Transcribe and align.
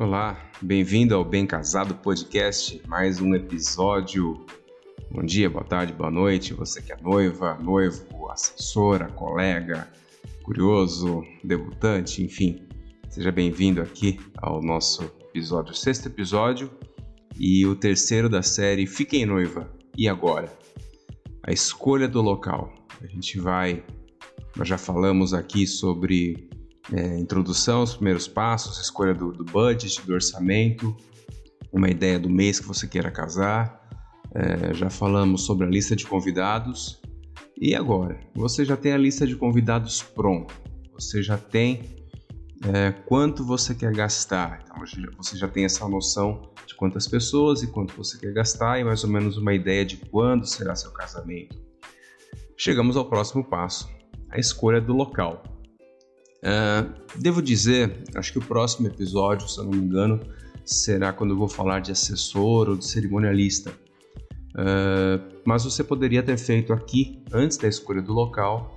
Olá, 0.00 0.50
bem-vindo 0.62 1.14
ao 1.14 1.22
Bem 1.22 1.46
Casado 1.46 1.94
Podcast, 1.94 2.80
mais 2.88 3.20
um 3.20 3.34
episódio. 3.34 4.46
Bom 5.10 5.22
dia, 5.22 5.50
boa 5.50 5.62
tarde, 5.62 5.92
boa 5.92 6.10
noite, 6.10 6.54
você 6.54 6.80
que 6.80 6.90
é 6.90 6.96
noiva, 7.02 7.58
noivo, 7.60 8.30
assessora, 8.30 9.08
colega, 9.08 9.92
curioso, 10.42 11.22
debutante, 11.44 12.22
enfim. 12.22 12.66
Seja 13.10 13.30
bem-vindo 13.30 13.82
aqui 13.82 14.18
ao 14.38 14.62
nosso 14.62 15.02
episódio, 15.20 15.74
sexto 15.74 16.06
episódio 16.06 16.70
e 17.38 17.66
o 17.66 17.76
terceiro 17.76 18.30
da 18.30 18.40
série 18.40 18.86
Fiquem 18.86 19.26
Noiva. 19.26 19.70
E 19.94 20.08
agora? 20.08 20.50
A 21.42 21.52
escolha 21.52 22.08
do 22.08 22.22
local. 22.22 22.72
A 23.02 23.06
gente 23.06 23.38
vai, 23.38 23.84
nós 24.56 24.66
já 24.66 24.78
falamos 24.78 25.34
aqui 25.34 25.66
sobre 25.66 26.49
é, 26.92 27.18
introdução, 27.18 27.82
os 27.82 27.94
primeiros 27.94 28.26
passos, 28.26 28.78
escolha 28.78 29.14
do, 29.14 29.32
do, 29.32 29.44
budget, 29.44 30.04
do 30.06 30.12
orçamento, 30.12 30.96
uma 31.72 31.88
ideia 31.88 32.18
do 32.18 32.28
mês 32.28 32.58
que 32.58 32.66
você 32.66 32.86
queira 32.86 33.10
casar. 33.10 33.80
É, 34.34 34.74
já 34.74 34.90
falamos 34.90 35.44
sobre 35.44 35.66
a 35.66 35.70
lista 35.70 35.94
de 35.94 36.06
convidados. 36.06 37.00
E 37.60 37.74
agora? 37.74 38.18
Você 38.34 38.64
já 38.64 38.76
tem 38.76 38.92
a 38.92 38.96
lista 38.96 39.26
de 39.26 39.36
convidados 39.36 40.02
pronta. 40.02 40.54
Você 40.94 41.22
já 41.22 41.36
tem 41.36 41.96
é, 42.72 42.92
quanto 42.92 43.44
você 43.44 43.74
quer 43.74 43.92
gastar. 43.92 44.62
Então, 44.62 44.76
você 45.16 45.36
já 45.36 45.48
tem 45.48 45.64
essa 45.64 45.88
noção 45.88 46.50
de 46.66 46.74
quantas 46.74 47.06
pessoas 47.06 47.62
e 47.62 47.66
quanto 47.66 47.96
você 47.96 48.18
quer 48.18 48.32
gastar 48.32 48.78
e 48.78 48.84
mais 48.84 49.04
ou 49.04 49.10
menos 49.10 49.36
uma 49.36 49.54
ideia 49.54 49.84
de 49.84 49.96
quando 49.96 50.46
será 50.46 50.74
seu 50.74 50.90
casamento. 50.92 51.60
Chegamos 52.56 52.96
ao 52.96 53.08
próximo 53.08 53.42
passo, 53.42 53.88
a 54.30 54.38
escolha 54.38 54.80
do 54.80 54.92
local. 54.92 55.42
Uh, 56.42 56.90
devo 57.16 57.42
dizer, 57.42 58.02
acho 58.14 58.32
que 58.32 58.38
o 58.38 58.42
próximo 58.42 58.86
episódio, 58.86 59.48
se 59.48 59.58
eu 59.58 59.64
não 59.64 59.72
me 59.72 59.84
engano, 59.84 60.20
será 60.64 61.12
quando 61.12 61.30
eu 61.30 61.36
vou 61.36 61.48
falar 61.48 61.80
de 61.80 61.92
assessor 61.92 62.68
ou 62.68 62.76
de 62.76 62.86
cerimonialista. 62.86 63.70
Uh, 64.50 65.40
mas 65.44 65.64
você 65.64 65.84
poderia 65.84 66.22
ter 66.22 66.36
feito 66.38 66.72
aqui, 66.72 67.22
antes 67.32 67.56
da 67.56 67.68
escolha 67.68 68.02
do 68.02 68.12
local, 68.12 68.76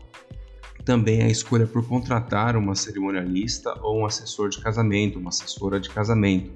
também 0.83 1.23
a 1.23 1.29
escolha 1.29 1.65
por 1.65 1.87
contratar 1.87 2.57
uma 2.57 2.75
cerimonialista 2.75 3.73
ou 3.81 4.01
um 4.01 4.05
assessor 4.05 4.49
de 4.49 4.59
casamento, 4.59 5.17
uma 5.17 5.29
assessora 5.29 5.79
de 5.79 5.89
casamento. 5.89 6.51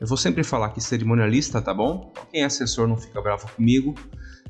Eu 0.00 0.06
vou 0.06 0.18
sempre 0.18 0.44
falar 0.44 0.70
que 0.70 0.80
cerimonialista, 0.80 1.62
tá 1.62 1.72
bom? 1.72 2.12
Quem 2.30 2.42
é 2.42 2.44
assessor 2.44 2.86
não 2.86 2.96
fica 2.96 3.22
bravo 3.22 3.50
comigo, 3.54 3.94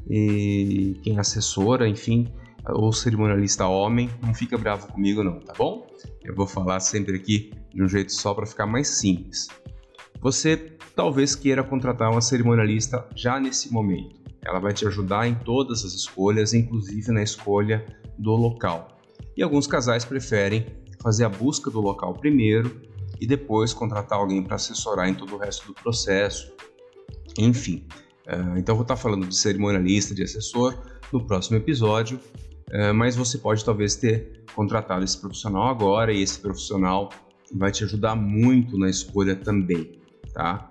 e 0.08 0.98
quem 1.02 1.16
é 1.16 1.20
assessora, 1.20 1.88
enfim, 1.88 2.28
ou 2.68 2.92
cerimonialista 2.92 3.66
homem, 3.66 4.10
não 4.22 4.34
fica 4.34 4.56
bravo 4.56 4.86
comigo 4.88 5.22
não, 5.22 5.40
tá 5.40 5.52
bom? 5.56 5.86
Eu 6.22 6.34
vou 6.34 6.46
falar 6.46 6.80
sempre 6.80 7.16
aqui 7.16 7.52
de 7.72 7.82
um 7.82 7.88
jeito 7.88 8.12
só 8.12 8.32
para 8.32 8.46
ficar 8.46 8.66
mais 8.66 8.88
simples. 8.88 9.48
Você 10.20 10.56
talvez 10.96 11.34
queira 11.34 11.62
contratar 11.62 12.10
uma 12.10 12.20
cerimonialista 12.20 13.06
já 13.14 13.38
nesse 13.38 13.72
momento. 13.72 14.22
Ela 14.42 14.58
vai 14.58 14.72
te 14.72 14.86
ajudar 14.86 15.26
em 15.26 15.34
todas 15.34 15.84
as 15.84 15.92
escolhas, 15.92 16.54
inclusive 16.54 17.12
na 17.12 17.22
escolha 17.22 17.84
do 18.18 18.30
local. 18.32 18.98
E 19.36 19.42
alguns 19.42 19.66
casais 19.66 20.04
preferem 20.04 20.66
fazer 21.02 21.24
a 21.24 21.28
busca 21.28 21.70
do 21.70 21.80
local 21.80 22.14
primeiro 22.14 22.80
e 23.20 23.26
depois 23.26 23.74
contratar 23.74 24.18
alguém 24.18 24.42
para 24.42 24.56
assessorar 24.56 25.08
em 25.08 25.14
todo 25.14 25.34
o 25.34 25.38
resto 25.38 25.66
do 25.66 25.74
processo. 25.74 26.52
Enfim, 27.38 27.86
eh, 28.26 28.54
então 28.56 28.74
vou 28.74 28.82
estar 28.82 28.96
falando 28.96 29.26
de 29.26 29.36
cerimonialista, 29.36 30.14
de 30.14 30.22
assessor 30.22 30.78
no 31.12 31.26
próximo 31.26 31.56
episódio 31.56 32.18
mas 32.94 33.14
você 33.16 33.38
pode 33.38 33.64
talvez 33.64 33.94
ter 33.94 34.44
contratado 34.54 35.04
esse 35.04 35.20
profissional 35.20 35.68
agora 35.68 36.12
e 36.12 36.22
esse 36.22 36.38
profissional 36.38 37.10
vai 37.52 37.70
te 37.70 37.84
ajudar 37.84 38.16
muito 38.16 38.78
na 38.78 38.88
escolha 38.88 39.36
também, 39.36 40.00
tá? 40.32 40.70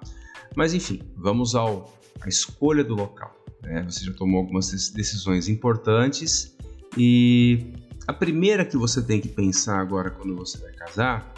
Mas 0.56 0.74
enfim, 0.74 1.02
vamos 1.16 1.56
ao 1.56 1.94
a 2.22 2.30
escolha 2.30 2.84
do 2.84 2.96
local. 2.96 3.36
Né? 3.62 3.84
Você 3.84 4.06
já 4.06 4.14
tomou 4.14 4.42
algumas 4.42 4.70
decisões 4.92 5.48
importantes 5.48 6.56
e 6.98 7.74
a 8.08 8.14
primeira 8.14 8.66
que 8.66 8.78
você 8.78 9.02
tem 9.02 9.20
que 9.20 9.30
pensar 9.30 9.80
agora 9.80 10.10
quando 10.12 10.36
você 10.36 10.58
vai 10.58 10.72
casar, 10.74 11.34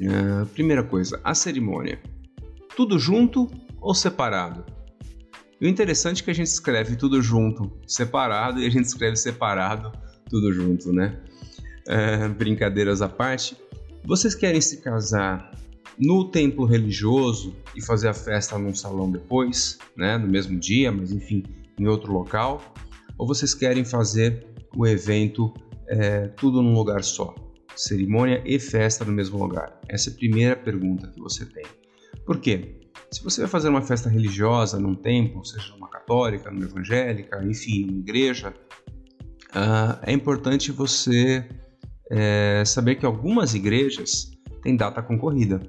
é, 0.00 0.44
primeira 0.46 0.82
coisa, 0.82 1.20
a 1.22 1.34
cerimônia, 1.34 2.00
tudo 2.76 2.98
junto 2.98 3.48
ou 3.80 3.94
separado? 3.94 4.64
E 5.64 5.66
o 5.66 5.70
interessante 5.70 6.20
é 6.20 6.24
que 6.26 6.30
a 6.30 6.34
gente 6.34 6.48
escreve 6.48 6.94
tudo 6.94 7.22
junto, 7.22 7.72
separado, 7.86 8.60
e 8.60 8.66
a 8.66 8.70
gente 8.70 8.84
escreve 8.84 9.16
separado, 9.16 9.90
tudo 10.28 10.52
junto, 10.52 10.92
né? 10.92 11.18
É, 11.88 12.28
brincadeiras 12.28 13.00
à 13.00 13.08
parte. 13.08 13.56
Vocês 14.04 14.34
querem 14.34 14.60
se 14.60 14.82
casar 14.82 15.58
no 15.98 16.30
templo 16.30 16.66
religioso 16.66 17.56
e 17.74 17.80
fazer 17.80 18.08
a 18.08 18.12
festa 18.12 18.58
num 18.58 18.74
salão 18.74 19.10
depois, 19.10 19.78
né? 19.96 20.18
No 20.18 20.28
mesmo 20.28 20.60
dia, 20.60 20.92
mas 20.92 21.10
enfim, 21.10 21.42
em 21.80 21.86
outro 21.86 22.12
local? 22.12 22.74
Ou 23.16 23.26
vocês 23.26 23.54
querem 23.54 23.86
fazer 23.86 24.46
o 24.76 24.86
evento 24.86 25.50
é, 25.88 26.28
tudo 26.28 26.60
num 26.60 26.74
lugar 26.74 27.02
só? 27.02 27.34
Cerimônia 27.74 28.42
e 28.44 28.58
festa 28.58 29.02
no 29.02 29.12
mesmo 29.12 29.38
lugar? 29.38 29.80
Essa 29.88 30.10
é 30.10 30.12
a 30.12 30.16
primeira 30.16 30.56
pergunta 30.56 31.08
que 31.08 31.18
você 31.18 31.46
tem. 31.46 31.64
Por 32.26 32.38
quê? 32.38 32.83
Se 33.14 33.22
você 33.22 33.42
vai 33.42 33.48
fazer 33.48 33.68
uma 33.68 33.80
festa 33.80 34.08
religiosa 34.08 34.76
num 34.76 34.92
templo, 34.92 35.44
seja 35.44 35.72
uma 35.76 35.88
católica, 35.88 36.50
numa 36.50 36.64
evangélica, 36.64 37.40
enfim, 37.44 37.86
numa 37.86 38.00
igreja, 38.00 38.52
uh, 39.50 39.96
é 40.02 40.12
importante 40.12 40.72
você 40.72 41.48
é, 42.10 42.64
saber 42.66 42.96
que 42.96 43.06
algumas 43.06 43.54
igrejas 43.54 44.32
têm 44.64 44.76
data 44.76 45.00
concorrida. 45.00 45.60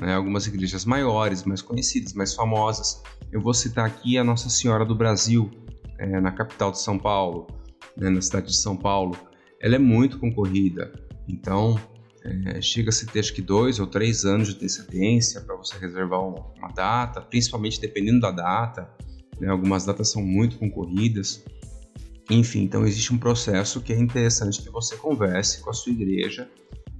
Né? 0.00 0.14
Algumas 0.14 0.46
igrejas 0.46 0.86
maiores, 0.86 1.44
mais 1.44 1.60
conhecidas, 1.60 2.14
mais 2.14 2.34
famosas. 2.34 3.02
Eu 3.30 3.42
vou 3.42 3.52
citar 3.52 3.84
aqui 3.84 4.16
a 4.16 4.24
Nossa 4.24 4.48
Senhora 4.48 4.86
do 4.86 4.94
Brasil, 4.94 5.50
é, 5.98 6.18
na 6.18 6.32
capital 6.32 6.72
de 6.72 6.80
São 6.80 6.98
Paulo, 6.98 7.46
né, 7.94 8.08
na 8.08 8.22
cidade 8.22 8.46
de 8.46 8.56
São 8.56 8.74
Paulo. 8.74 9.14
Ela 9.60 9.74
é 9.74 9.78
muito 9.78 10.18
concorrida. 10.18 10.90
Então, 11.28 11.78
é, 12.26 12.60
Chega-se 12.60 13.06
ter 13.06 13.20
acho 13.20 13.32
que 13.32 13.42
dois 13.42 13.78
ou 13.78 13.86
três 13.86 14.24
anos 14.24 14.48
de 14.48 14.54
antecedência 14.56 15.40
para 15.40 15.56
você 15.56 15.78
reservar 15.78 16.20
uma 16.20 16.68
data, 16.74 17.20
principalmente 17.20 17.80
dependendo 17.80 18.20
da 18.20 18.30
data. 18.30 18.90
Né? 19.40 19.48
Algumas 19.48 19.84
datas 19.84 20.10
são 20.10 20.22
muito 20.22 20.58
concorridas. 20.58 21.44
Enfim, 22.28 22.62
então 22.62 22.84
existe 22.84 23.14
um 23.14 23.18
processo 23.18 23.80
que 23.80 23.92
é 23.92 23.98
interessante 23.98 24.60
que 24.60 24.70
você 24.70 24.96
converse 24.96 25.60
com 25.60 25.70
a 25.70 25.72
sua 25.72 25.92
igreja 25.92 26.50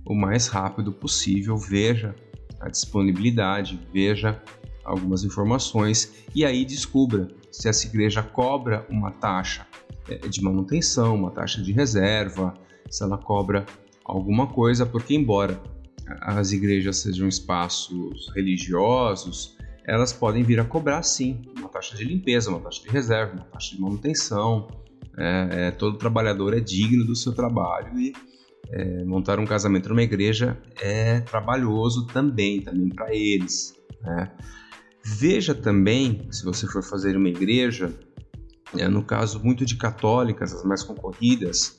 o 0.04 0.14
mais 0.14 0.46
rápido 0.46 0.92
possível, 0.92 1.56
veja 1.56 2.14
a 2.60 2.68
disponibilidade, 2.68 3.80
veja 3.92 4.40
algumas 4.84 5.24
informações 5.24 6.14
e 6.32 6.44
aí 6.44 6.64
descubra 6.64 7.28
se 7.50 7.68
essa 7.68 7.86
igreja 7.86 8.22
cobra 8.22 8.86
uma 8.88 9.10
taxa 9.10 9.66
é, 10.08 10.28
de 10.28 10.40
manutenção, 10.40 11.16
uma 11.16 11.32
taxa 11.32 11.60
de 11.60 11.72
reserva, 11.72 12.54
se 12.88 13.02
ela 13.02 13.18
cobra 13.18 13.66
alguma 14.06 14.46
coisa, 14.46 14.86
porque 14.86 15.14
embora 15.14 15.60
as 16.22 16.52
igrejas 16.52 16.98
sejam 16.98 17.26
espaços 17.26 18.30
religiosos, 18.34 19.56
elas 19.86 20.12
podem 20.12 20.42
vir 20.42 20.60
a 20.60 20.64
cobrar 20.64 21.02
sim 21.02 21.42
uma 21.58 21.68
taxa 21.68 21.96
de 21.96 22.04
limpeza, 22.04 22.50
uma 22.50 22.60
taxa 22.60 22.82
de 22.82 22.88
reserva, 22.88 23.34
uma 23.34 23.44
taxa 23.44 23.74
de 23.74 23.80
manutenção. 23.80 24.68
É, 25.18 25.48
é, 25.50 25.70
todo 25.70 25.96
trabalhador 25.96 26.54
é 26.54 26.60
digno 26.60 27.04
do 27.04 27.16
seu 27.16 27.32
trabalho 27.32 27.98
e 27.98 28.12
é, 28.70 29.04
montar 29.04 29.38
um 29.38 29.46
casamento 29.46 29.88
numa 29.88 30.02
igreja 30.02 30.60
é 30.80 31.20
trabalhoso 31.20 32.06
também, 32.06 32.60
também 32.60 32.88
para 32.88 33.14
eles. 33.14 33.74
Né? 34.02 34.30
Veja 35.04 35.54
também, 35.54 36.28
se 36.30 36.44
você 36.44 36.66
for 36.66 36.82
fazer 36.82 37.16
uma 37.16 37.28
igreja, 37.28 37.94
é, 38.76 38.88
no 38.88 39.02
caso 39.02 39.42
muito 39.42 39.64
de 39.64 39.76
católicas, 39.76 40.52
as 40.52 40.64
mais 40.64 40.82
concorridas, 40.82 41.76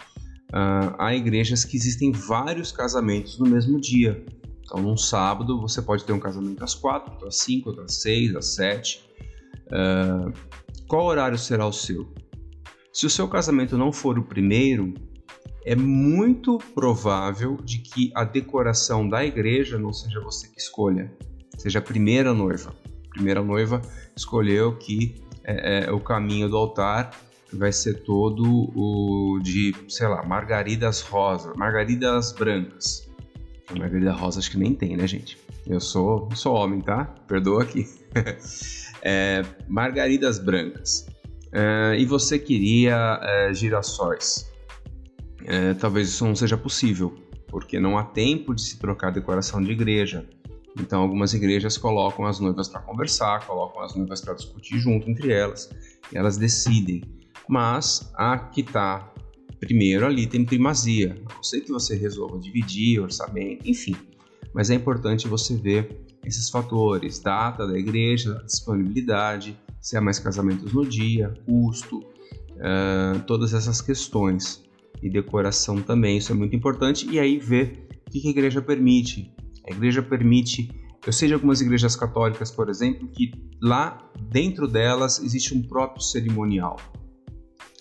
uh, 0.53 0.95
há 0.97 1.15
igrejas 1.15 1.63
que 1.65 1.77
existem 1.77 2.11
vários 2.11 2.71
casamentos 2.71 3.39
no 3.39 3.47
mesmo 3.47 3.79
dia. 3.79 4.25
Então, 4.61 4.81
num 4.81 4.97
sábado, 4.97 5.61
você 5.61 5.81
pode 5.81 6.03
ter 6.03 6.13
um 6.13 6.19
casamento 6.19 6.63
às 6.63 6.75
quatro, 6.75 7.25
às 7.25 7.37
cinco, 7.37 7.69
às 7.81 8.01
seis, 8.01 8.35
às 8.35 8.53
sete. 8.55 9.07
Uh, 9.67 10.33
qual 10.87 11.05
horário 11.05 11.37
será 11.37 11.65
o 11.65 11.73
seu? 11.73 12.07
Se 12.91 13.05
o 13.05 13.09
seu 13.09 13.27
casamento 13.27 13.77
não 13.77 13.91
for 13.91 14.17
o 14.17 14.23
primeiro, 14.23 14.93
é 15.65 15.75
muito 15.75 16.57
provável 16.73 17.57
de 17.63 17.79
que 17.79 18.11
a 18.15 18.23
decoração 18.23 19.07
da 19.07 19.25
igreja 19.25 19.77
não 19.77 19.91
seja 19.91 20.19
você 20.21 20.47
que 20.47 20.59
escolha, 20.59 21.11
seja 21.57 21.79
a 21.79 21.81
primeira 21.81 22.33
noiva. 22.33 22.73
A 23.07 23.09
primeira 23.09 23.43
noiva 23.43 23.81
escolheu 24.15 24.77
que 24.77 25.15
é, 25.43 25.85
é, 25.85 25.91
o 25.91 25.99
caminho 25.99 26.49
do 26.49 26.57
altar 26.57 27.11
vai 27.53 27.71
ser 27.71 28.03
todo 28.03 28.43
o 28.75 29.39
de, 29.41 29.73
sei 29.87 30.07
lá, 30.07 30.23
margaridas 30.23 31.01
rosas, 31.01 31.55
margaridas 31.55 32.31
brancas. 32.33 33.07
Margarida 33.77 34.13
rosa 34.13 34.39
acho 34.39 34.51
que 34.51 34.57
nem 34.57 34.73
tem, 34.73 34.95
né, 34.95 35.05
gente? 35.07 35.37
Eu 35.65 35.81
sou, 35.81 36.29
sou 36.33 36.55
homem, 36.55 36.79
tá? 36.79 37.05
Perdoa 37.27 37.63
aqui. 37.63 37.85
é, 39.01 39.43
margaridas 39.67 40.39
brancas. 40.39 41.07
É, 41.51 41.95
e 41.97 42.05
você 42.05 42.39
queria 42.39 43.19
é, 43.21 43.53
girassóis. 43.53 44.49
É, 45.45 45.73
talvez 45.73 46.09
isso 46.09 46.25
não 46.25 46.35
seja 46.35 46.57
possível, 46.57 47.15
porque 47.47 47.79
não 47.79 47.97
há 47.97 48.03
tempo 48.03 48.53
de 48.53 48.61
se 48.61 48.77
trocar 48.77 49.11
decoração 49.11 49.61
de 49.61 49.71
igreja. 49.71 50.27
Então, 50.79 51.01
algumas 51.01 51.33
igrejas 51.33 51.77
colocam 51.77 52.25
as 52.25 52.39
noivas 52.39 52.67
para 52.69 52.81
conversar, 52.81 53.45
colocam 53.45 53.81
as 53.81 53.95
noivas 53.95 54.21
para 54.21 54.33
discutir 54.33 54.77
junto 54.77 55.09
entre 55.09 55.31
elas, 55.31 55.69
e 56.11 56.17
elas 56.17 56.37
decidem. 56.37 57.01
Mas 57.49 58.11
a 58.15 58.37
que 58.37 58.61
está 58.61 59.13
primeiro 59.59 60.05
ali 60.05 60.27
tem 60.27 60.45
primazia. 60.45 61.15
Não 61.33 61.43
sei 61.43 61.61
que 61.61 61.71
você 61.71 61.95
resolva 61.95 62.39
dividir 62.39 63.01
orçamento, 63.01 63.67
enfim. 63.69 63.95
Mas 64.53 64.69
é 64.69 64.75
importante 64.75 65.27
você 65.27 65.55
ver 65.55 66.05
esses 66.25 66.49
fatores: 66.49 67.19
data 67.19 67.65
da 67.65 67.77
igreja, 67.77 68.41
disponibilidade, 68.45 69.57
se 69.81 69.97
há 69.97 70.01
mais 70.01 70.19
casamentos 70.19 70.73
no 70.73 70.85
dia, 70.85 71.33
custo, 71.45 71.99
uh, 71.99 73.19
todas 73.25 73.53
essas 73.53 73.81
questões. 73.81 74.65
E 75.01 75.09
decoração 75.11 75.79
também, 75.79 76.17
isso 76.17 76.31
é 76.31 76.35
muito 76.35 76.55
importante. 76.55 77.07
E 77.07 77.19
aí 77.19 77.37
ver 77.37 77.87
o 78.07 78.11
que 78.11 78.27
a 78.27 78.31
igreja 78.31 78.61
permite. 78.61 79.31
A 79.69 79.71
igreja 79.71 80.01
permite. 80.01 80.69
Eu 81.05 81.13
sei 81.13 81.27
de 81.27 81.35
algumas 81.35 81.61
igrejas 81.61 81.95
católicas, 81.95 82.51
por 82.51 82.67
exemplo, 82.67 83.07
que 83.07 83.31
lá 83.61 84.11
dentro 84.29 84.67
delas 84.67 85.21
existe 85.21 85.53
um 85.53 85.61
próprio 85.61 86.01
cerimonial. 86.01 86.77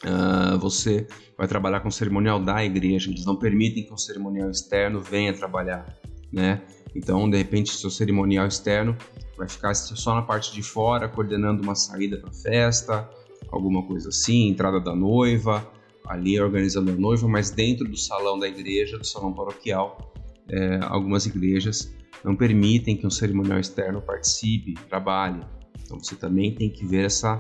Uh, 0.06 0.56
você 0.58 1.06
vai 1.36 1.48
trabalhar 1.48 1.80
com 1.80 1.88
o 1.88 1.92
cerimonial 1.92 2.38
da 2.38 2.64
igreja, 2.64 3.10
eles 3.10 3.24
não 3.24 3.34
permitem 3.34 3.84
que 3.84 3.92
o 3.92 3.98
cerimonial 3.98 4.48
externo 4.50 5.00
venha 5.00 5.32
trabalhar, 5.32 5.98
né? 6.32 6.62
Então, 6.94 7.28
de 7.28 7.36
repente, 7.36 7.76
seu 7.76 7.90
cerimonial 7.90 8.46
externo 8.46 8.96
vai 9.36 9.48
ficar 9.48 9.74
só 9.74 10.14
na 10.14 10.22
parte 10.22 10.52
de 10.52 10.62
fora, 10.62 11.08
coordenando 11.08 11.62
uma 11.62 11.74
saída 11.74 12.18
para 12.18 12.32
festa, 12.32 13.08
alguma 13.50 13.82
coisa 13.82 14.08
assim, 14.08 14.48
entrada 14.48 14.80
da 14.80 14.94
noiva, 14.94 15.68
ali 16.06 16.40
organizando 16.40 16.92
a 16.92 16.94
noiva, 16.94 17.28
mas 17.28 17.50
dentro 17.50 17.86
do 17.86 17.96
salão 17.96 18.38
da 18.38 18.48
igreja, 18.48 18.96
do 18.96 19.06
salão 19.06 19.32
paroquial, 19.32 20.14
é, 20.48 20.78
algumas 20.82 21.26
igrejas 21.26 21.92
não 22.24 22.34
permitem 22.34 22.96
que 22.96 23.06
um 23.06 23.10
cerimonial 23.10 23.58
externo 23.58 24.00
participe, 24.00 24.74
trabalhe. 24.88 25.40
Então 25.82 25.98
você 25.98 26.14
também 26.14 26.54
tem 26.54 26.70
que 26.70 26.86
ver 26.86 27.04
essa, 27.04 27.36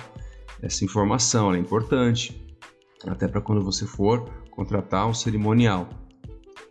essa 0.60 0.84
informação, 0.84 1.48
ela 1.48 1.56
é 1.56 1.60
importante, 1.60 2.45
até 3.08 3.28
para 3.28 3.40
quando 3.40 3.62
você 3.62 3.86
for 3.86 4.28
contratar 4.50 5.08
um 5.08 5.14
cerimonial. 5.14 5.88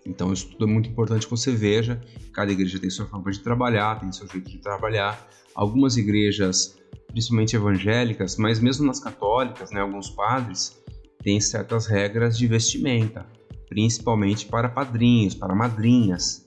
Então 0.06 0.32
isso 0.32 0.50
tudo 0.50 0.66
é 0.66 0.68
muito 0.68 0.90
importante 0.90 1.26
que 1.26 1.32
você 1.32 1.52
veja. 1.52 2.00
Cada 2.34 2.52
igreja 2.52 2.80
tem 2.80 2.90
sua 2.90 3.06
forma 3.08 3.32
de 3.32 3.40
trabalhar, 3.40 4.00
tem 4.00 4.12
seu 4.12 4.28
jeito 4.28 4.50
de 4.50 4.60
trabalhar. 4.60 5.28
Algumas 5.56 5.98
igrejas, 5.98 6.78
principalmente 7.08 7.56
evangélicas, 7.56 8.38
mas 8.38 8.60
mesmo 8.60 8.86
nas 8.86 9.00
católicas, 9.00 9.72
né, 9.72 9.82
alguns 9.82 10.10
padres 10.10 10.80
têm 11.24 11.40
certas 11.40 11.88
regras 11.88 12.38
de 12.38 12.46
vestimenta, 12.46 13.26
principalmente 13.68 14.46
para 14.46 14.70
padrinhos, 14.70 15.34
para 15.34 15.56
madrinhas. 15.56 16.44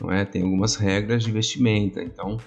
Não 0.00 0.10
é? 0.10 0.24
Tem 0.24 0.42
algumas 0.42 0.76
regras 0.76 1.24
de 1.24 1.32
vestimenta. 1.32 2.00
Então 2.02 2.38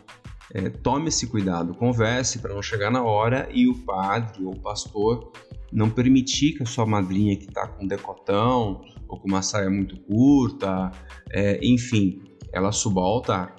é, 0.53 0.69
tome 0.69 1.09
esse 1.09 1.27
cuidado, 1.27 1.73
converse 1.73 2.39
para 2.39 2.53
não 2.53 2.61
chegar 2.61 2.91
na 2.91 3.03
hora 3.03 3.49
e 3.51 3.67
o 3.67 3.75
padre 3.79 4.45
ou 4.45 4.53
o 4.53 4.59
pastor 4.59 5.33
não 5.75 5.89
permitir 5.89 6.54
que 6.54 6.63
a 6.63 6.66
sua 6.66 6.86
madrinha 6.86 7.36
que 7.36 7.45
está 7.45 7.68
com 7.68 7.86
decotão 7.86 8.81
ou 9.10 9.19
com 9.19 9.27
uma 9.27 9.42
saia 9.42 9.69
muito 9.69 10.00
curta, 10.04 10.89
é, 11.30 11.60
enfim, 11.62 12.24
ela 12.54 12.72
suba 12.72 13.01
ao 13.01 13.07
altar, 13.07 13.56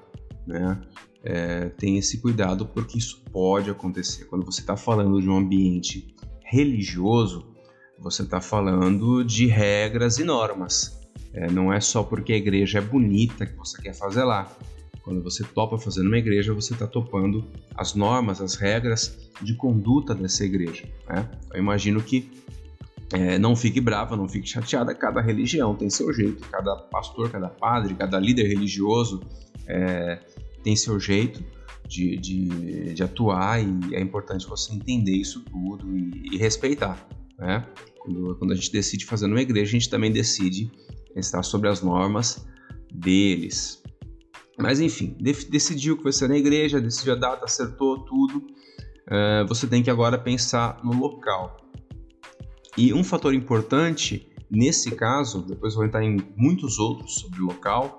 né? 0.46 0.80
É, 1.22 1.68
tem 1.70 1.98
esse 1.98 2.22
cuidado 2.22 2.66
porque 2.66 2.96
isso 2.96 3.22
pode 3.32 3.68
acontecer. 3.68 4.24
Quando 4.26 4.46
você 4.46 4.60
está 4.60 4.76
falando 4.76 5.20
de 5.20 5.28
um 5.28 5.36
ambiente 5.36 6.14
religioso, 6.44 7.52
você 7.98 8.22
está 8.22 8.40
falando 8.40 9.22
de 9.24 9.46
regras 9.46 10.18
e 10.18 10.24
normas. 10.24 10.98
É, 11.34 11.50
não 11.50 11.72
é 11.72 11.80
só 11.80 12.02
porque 12.02 12.32
a 12.32 12.36
igreja 12.36 12.78
é 12.78 12.80
bonita 12.80 13.44
que 13.44 13.56
você 13.56 13.82
quer 13.82 13.92
fazer 13.92 14.24
lá. 14.24 14.50
Quando 15.06 15.22
você 15.22 15.44
topa 15.44 15.78
fazer 15.78 16.02
numa 16.02 16.18
igreja, 16.18 16.52
você 16.52 16.72
está 16.72 16.84
topando 16.84 17.44
as 17.76 17.94
normas, 17.94 18.40
as 18.40 18.56
regras 18.56 19.30
de 19.40 19.54
conduta 19.54 20.12
dessa 20.12 20.44
igreja. 20.44 20.84
Né? 21.08 21.30
Eu 21.54 21.60
imagino 21.60 22.02
que 22.02 22.28
é, 23.12 23.38
não 23.38 23.54
fique 23.54 23.80
brava, 23.80 24.16
não 24.16 24.28
fique 24.28 24.48
chateada. 24.48 24.92
Cada 24.96 25.20
religião 25.20 25.76
tem 25.76 25.88
seu 25.88 26.12
jeito, 26.12 26.42
cada 26.48 26.74
pastor, 26.74 27.30
cada 27.30 27.48
padre, 27.48 27.94
cada 27.94 28.18
líder 28.18 28.48
religioso 28.48 29.22
é, 29.68 30.18
tem 30.64 30.74
seu 30.74 30.98
jeito 30.98 31.40
de, 31.86 32.16
de, 32.16 32.94
de, 32.94 33.02
atuar 33.04 33.62
e 33.62 33.94
é 33.94 34.00
importante 34.00 34.44
você 34.44 34.74
entender 34.74 35.14
isso 35.14 35.40
tudo 35.42 35.96
e, 35.96 36.30
e 36.32 36.36
respeitar. 36.36 37.08
Né? 37.38 37.64
Quando, 38.00 38.34
quando, 38.40 38.50
a 38.50 38.56
gente 38.56 38.72
decide 38.72 39.04
fazer 39.04 39.28
numa 39.28 39.40
igreja, 39.40 39.68
a 39.68 39.78
gente 39.78 39.88
também 39.88 40.10
decide 40.10 40.68
estar 41.14 41.44
sobre 41.44 41.68
as 41.68 41.80
normas 41.80 42.44
deles. 42.92 43.85
Mas 44.58 44.80
enfim, 44.80 45.16
decidiu 45.20 45.96
que 45.96 46.04
vai 46.04 46.12
ser 46.12 46.28
na 46.28 46.36
igreja, 46.36 46.80
decidiu 46.80 47.12
a 47.12 47.16
data, 47.16 47.44
acertou 47.44 48.04
tudo. 48.04 48.38
Uh, 48.38 49.46
você 49.46 49.66
tem 49.66 49.82
que 49.82 49.90
agora 49.90 50.18
pensar 50.18 50.80
no 50.82 50.92
local. 50.92 51.56
E 52.76 52.92
um 52.92 53.04
fator 53.04 53.34
importante 53.34 54.30
nesse 54.50 54.90
caso, 54.92 55.42
depois 55.42 55.74
vou 55.74 55.84
entrar 55.84 56.02
em 56.02 56.18
muitos 56.36 56.78
outros 56.78 57.16
sobre 57.16 57.40
o 57.40 57.46
local, 57.46 57.96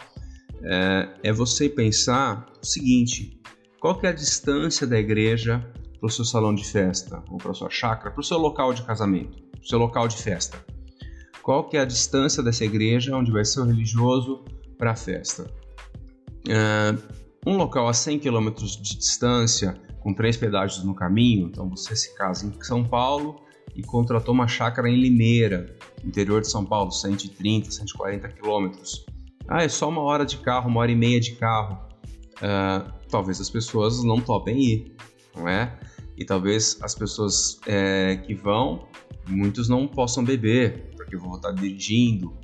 é, 0.63 1.09
é 1.23 1.33
você 1.33 1.69
pensar 1.69 2.51
o 2.61 2.65
seguinte: 2.65 3.39
qual 3.79 3.99
é 4.03 4.07
a 4.07 4.13
distância 4.13 4.87
da 4.87 4.97
igreja 4.97 5.59
para 5.99 6.07
o 6.07 6.09
seu 6.09 6.25
salão 6.25 6.53
de 6.53 6.65
festa, 6.65 7.23
ou 7.29 7.37
para 7.37 7.51
a 7.51 7.53
sua 7.53 7.69
chácara, 7.69 8.11
para 8.11 8.21
o 8.21 8.23
seu 8.23 8.37
local 8.37 8.73
de 8.73 8.83
casamento, 8.83 9.41
para 9.51 9.61
o 9.61 9.67
seu 9.67 9.79
local 9.79 10.07
de 10.07 10.17
festa? 10.17 10.63
Qual 11.41 11.67
que 11.67 11.77
é 11.77 11.81
a 11.81 11.85
distância 11.85 12.43
dessa 12.43 12.65
igreja 12.65 13.15
onde 13.15 13.31
vai 13.31 13.45
ser 13.45 13.61
o 13.61 13.65
religioso 13.65 14.43
para 14.77 14.91
a 14.91 14.95
festa? 14.95 15.49
Uh, 16.47 17.17
um 17.45 17.55
local 17.55 17.87
a 17.87 17.93
100 17.93 18.19
km 18.19 18.49
de 18.51 18.97
distância, 18.97 19.79
com 20.01 20.13
três 20.13 20.37
pedágios 20.37 20.83
no 20.83 20.95
caminho, 20.95 21.47
então 21.47 21.69
você 21.69 21.95
se 21.95 22.15
casa 22.15 22.45
em 22.45 22.63
São 22.63 22.83
Paulo 22.83 23.41
e 23.75 23.81
contratou 23.81 24.33
uma 24.33 24.47
chácara 24.47 24.89
em 24.89 24.99
Limeira, 24.99 25.75
interior 26.03 26.41
de 26.41 26.49
São 26.49 26.65
Paulo, 26.65 26.91
130, 26.91 27.71
140 27.71 28.27
quilômetros. 28.29 29.05
Ah, 29.47 29.63
é 29.63 29.69
só 29.69 29.87
uma 29.87 30.01
hora 30.01 30.25
de 30.25 30.37
carro, 30.37 30.69
uma 30.69 30.81
hora 30.81 30.91
e 30.91 30.95
meia 30.95 31.19
de 31.19 31.35
carro. 31.35 31.79
Uh, 32.37 32.91
talvez 33.09 33.39
as 33.39 33.49
pessoas 33.49 34.03
não 34.03 34.19
topem 34.19 34.59
ir, 34.59 34.95
não 35.35 35.47
é? 35.47 35.77
E 36.17 36.25
talvez 36.25 36.77
as 36.81 36.95
pessoas 36.95 37.59
é, 37.67 38.17
que 38.17 38.33
vão, 38.33 38.87
muitos 39.27 39.69
não 39.69 39.87
possam 39.87 40.23
beber, 40.23 40.91
porque 40.95 41.15
vão 41.15 41.35
estar 41.35 41.51
dirigindo, 41.51 42.35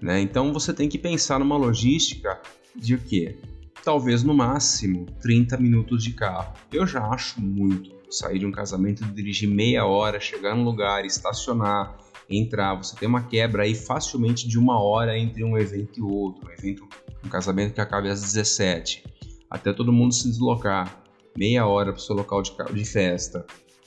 né? 0.00 0.20
Então 0.20 0.52
você 0.52 0.72
tem 0.72 0.88
que 0.88 0.98
pensar 0.98 1.38
numa 1.38 1.56
logística 1.56 2.40
de 2.74 2.94
o 2.94 2.98
quê? 2.98 3.38
Talvez 3.84 4.22
no 4.22 4.34
máximo 4.34 5.06
30 5.20 5.56
minutos 5.56 6.04
de 6.04 6.12
carro. 6.12 6.54
Eu 6.72 6.86
já 6.86 7.04
acho 7.06 7.40
muito. 7.40 7.98
Sair 8.10 8.40
de 8.40 8.46
um 8.46 8.50
casamento, 8.50 9.04
dirigir 9.04 9.48
meia 9.48 9.86
hora, 9.86 10.20
chegar 10.20 10.54
no 10.54 10.64
lugar, 10.64 11.04
estacionar, 11.04 11.96
entrar. 12.28 12.74
Você 12.74 12.96
tem 12.96 13.08
uma 13.08 13.22
quebra 13.22 13.62
aí 13.62 13.74
facilmente 13.74 14.48
de 14.48 14.58
uma 14.58 14.80
hora 14.80 15.16
entre 15.16 15.44
um 15.44 15.56
evento 15.56 15.98
e 15.98 16.02
outro. 16.02 16.48
Um 16.48 16.52
evento, 16.52 16.88
um 17.24 17.28
casamento 17.28 17.74
que 17.74 17.80
acabe 17.80 18.08
às 18.08 18.20
17, 18.20 19.04
até 19.48 19.72
todo 19.72 19.92
mundo 19.92 20.12
se 20.12 20.28
deslocar. 20.28 21.02
Meia 21.36 21.64
hora 21.66 21.92
para 21.92 22.00
o 22.00 22.02
seu 22.02 22.16
local 22.16 22.42
de, 22.42 22.52
de 22.72 22.84
festa, 22.84 23.46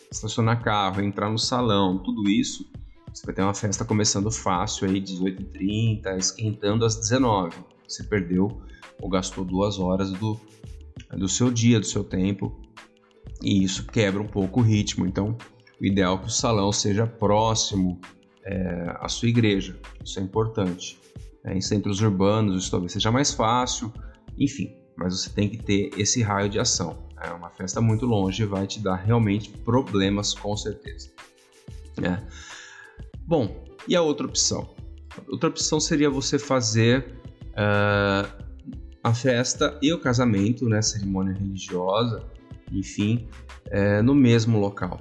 estacionar 0.10 0.63
carro, 0.63 1.02
entrar 1.02 1.30
no 1.30 1.38
salão, 1.38 1.98
tudo 1.98 2.30
isso. 2.30 2.66
Você 3.13 3.25
vai 3.25 3.36
ter 3.36 3.42
uma 3.42 3.54
festa 3.54 3.86
começando 3.86 4.32
fácil 4.32 4.90
aí, 4.90 5.00
18h30, 5.00 6.18
esquentando 6.18 6.84
às 6.84 6.96
19 6.96 7.56
Você 7.88 8.04
perdeu 8.04 8.60
ou 9.01 9.09
gastou 9.09 9.43
duas 9.43 9.79
horas 9.79 10.12
do, 10.12 10.39
do 11.12 11.27
seu 11.27 11.51
dia, 11.51 11.79
do 11.79 11.85
seu 11.85 12.03
tempo, 12.03 12.59
e 13.41 13.63
isso 13.63 13.85
quebra 13.85 14.21
um 14.21 14.27
pouco 14.27 14.59
o 14.59 14.63
ritmo. 14.63 15.05
Então, 15.05 15.38
o 15.79 15.85
ideal 15.85 16.15
é 16.15 16.17
que 16.19 16.27
o 16.27 16.31
salão 16.31 16.71
seja 16.71 17.05
próximo 17.05 18.00
é, 18.43 18.95
à 19.00 19.07
sua 19.07 19.29
igreja, 19.29 19.79
isso 20.03 20.19
é 20.19 20.21
importante. 20.21 21.00
É, 21.43 21.53
em 21.53 21.62
centros 21.62 22.01
urbanos, 22.01 22.62
isso 22.62 22.71
talvez 22.71 22.91
seja 22.91 23.12
mais 23.12 23.33
fácil, 23.33 23.91
enfim, 24.38 24.73
mas 24.95 25.19
você 25.19 25.29
tem 25.29 25.50
que 25.50 25.57
ter 25.57 25.89
esse 25.97 26.21
raio 26.21 26.50
de 26.50 26.59
ação. 26.59 27.03
É 27.21 27.31
uma 27.31 27.50
festa 27.50 27.79
muito 27.79 28.05
longe 28.05 28.43
vai 28.45 28.67
te 28.67 28.79
dar 28.79 28.95
realmente 28.95 29.50
problemas, 29.50 30.33
com 30.33 30.55
certeza. 30.57 31.09
É. 32.01 32.21
Bom, 33.25 33.63
e 33.88 33.95
a 33.95 34.01
outra 34.01 34.25
opção? 34.25 34.73
Outra 35.27 35.50
opção 35.50 35.79
seria 35.79 36.09
você 36.09 36.38
fazer 36.38 37.21
uh, 37.51 38.42
a 39.03 39.13
festa 39.13 39.77
e 39.81 39.91
o 39.91 40.00
casamento, 40.00 40.67
né, 40.69 40.81
cerimônia 40.81 41.33
religiosa, 41.33 42.24
enfim, 42.72 43.27
é, 43.69 44.01
no 44.01 44.15
mesmo 44.15 44.60
local. 44.60 45.00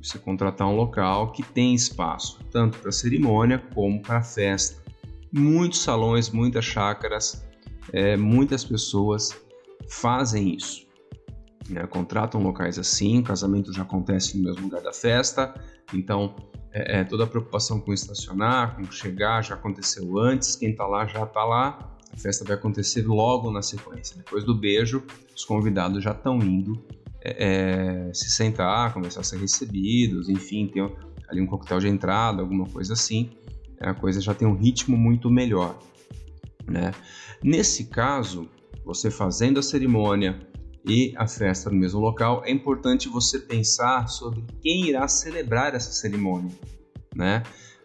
Você 0.00 0.18
contratar 0.18 0.66
um 0.66 0.76
local 0.76 1.32
que 1.32 1.42
tem 1.42 1.74
espaço, 1.74 2.40
tanto 2.50 2.78
para 2.78 2.92
cerimônia 2.92 3.58
como 3.74 4.00
para 4.00 4.22
festa. 4.22 4.80
Muitos 5.30 5.82
salões, 5.82 6.30
muitas 6.30 6.64
chácaras, 6.64 7.44
é, 7.92 8.16
muitas 8.16 8.64
pessoas 8.64 9.36
fazem 9.88 10.54
isso. 10.54 10.86
Né? 11.68 11.86
Contratam 11.86 12.42
locais 12.42 12.78
assim, 12.78 13.18
o 13.18 13.22
casamento 13.22 13.72
já 13.72 13.82
acontece 13.82 14.38
no 14.38 14.44
mesmo 14.44 14.62
lugar 14.62 14.80
da 14.80 14.92
festa, 14.92 15.54
então 15.92 16.34
é, 16.72 17.00
é, 17.00 17.04
toda 17.04 17.24
a 17.24 17.26
preocupação 17.26 17.80
com 17.80 17.92
estacionar, 17.92 18.76
com 18.76 18.90
chegar, 18.90 19.42
já 19.42 19.54
aconteceu 19.54 20.18
antes, 20.18 20.56
quem 20.56 20.70
está 20.70 20.86
lá 20.86 21.06
já 21.06 21.24
está 21.24 21.44
lá, 21.44 21.98
A 22.12 22.16
festa 22.16 22.44
vai 22.44 22.56
acontecer 22.56 23.06
logo 23.06 23.50
na 23.50 23.62
sequência. 23.62 24.16
Depois 24.16 24.44
do 24.44 24.54
beijo, 24.54 25.02
os 25.34 25.44
convidados 25.44 26.02
já 26.02 26.12
estão 26.12 26.38
indo 26.38 26.82
é, 27.22 28.08
é, 28.08 28.14
se 28.14 28.30
sentar, 28.30 28.92
começar 28.92 29.20
a 29.20 29.24
ser 29.24 29.38
recebidos, 29.38 30.28
enfim, 30.28 30.66
tem 30.66 30.82
ali 31.28 31.40
um 31.40 31.46
coquetel 31.46 31.78
de 31.78 31.88
entrada, 31.88 32.40
alguma 32.42 32.66
coisa 32.66 32.94
assim. 32.94 33.30
A 33.80 33.94
coisa 33.94 34.20
já 34.20 34.34
tem 34.34 34.46
um 34.46 34.56
ritmo 34.56 34.96
muito 34.96 35.30
melhor. 35.30 35.78
Né? 36.66 36.92
Nesse 37.42 37.86
caso, 37.86 38.48
você 38.84 39.10
fazendo 39.10 39.60
a 39.60 39.62
cerimônia 39.62 40.38
e 40.84 41.14
a 41.16 41.26
festa 41.26 41.70
no 41.70 41.76
mesmo 41.76 42.00
local, 42.00 42.42
é 42.44 42.50
importante 42.50 43.08
você 43.08 43.38
pensar 43.38 44.08
sobre 44.08 44.44
quem 44.62 44.88
irá 44.88 45.06
celebrar 45.06 45.74
essa 45.74 45.92
cerimônia. 45.92 46.52
Né? 47.14 47.42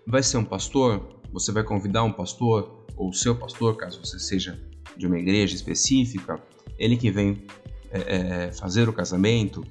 Vai 0.07 0.23
ser 0.23 0.37
um 0.37 0.45
pastor? 0.45 1.21
Você 1.31 1.51
vai 1.51 1.63
convidar 1.63 2.03
um 2.03 2.11
pastor 2.11 2.74
ou 2.95 3.13
seu 3.13 3.35
pastor, 3.35 3.75
caso 3.75 4.03
você 4.03 4.19
seja 4.19 4.59
de 4.97 5.07
uma 5.07 5.19
igreja 5.19 5.55
específica, 5.55 6.41
ele 6.77 6.97
que 6.97 7.11
vem 7.11 7.45
é, 7.91 8.45
é, 8.45 8.51
fazer 8.51 8.89
o 8.89 8.93
casamento, 8.93 9.63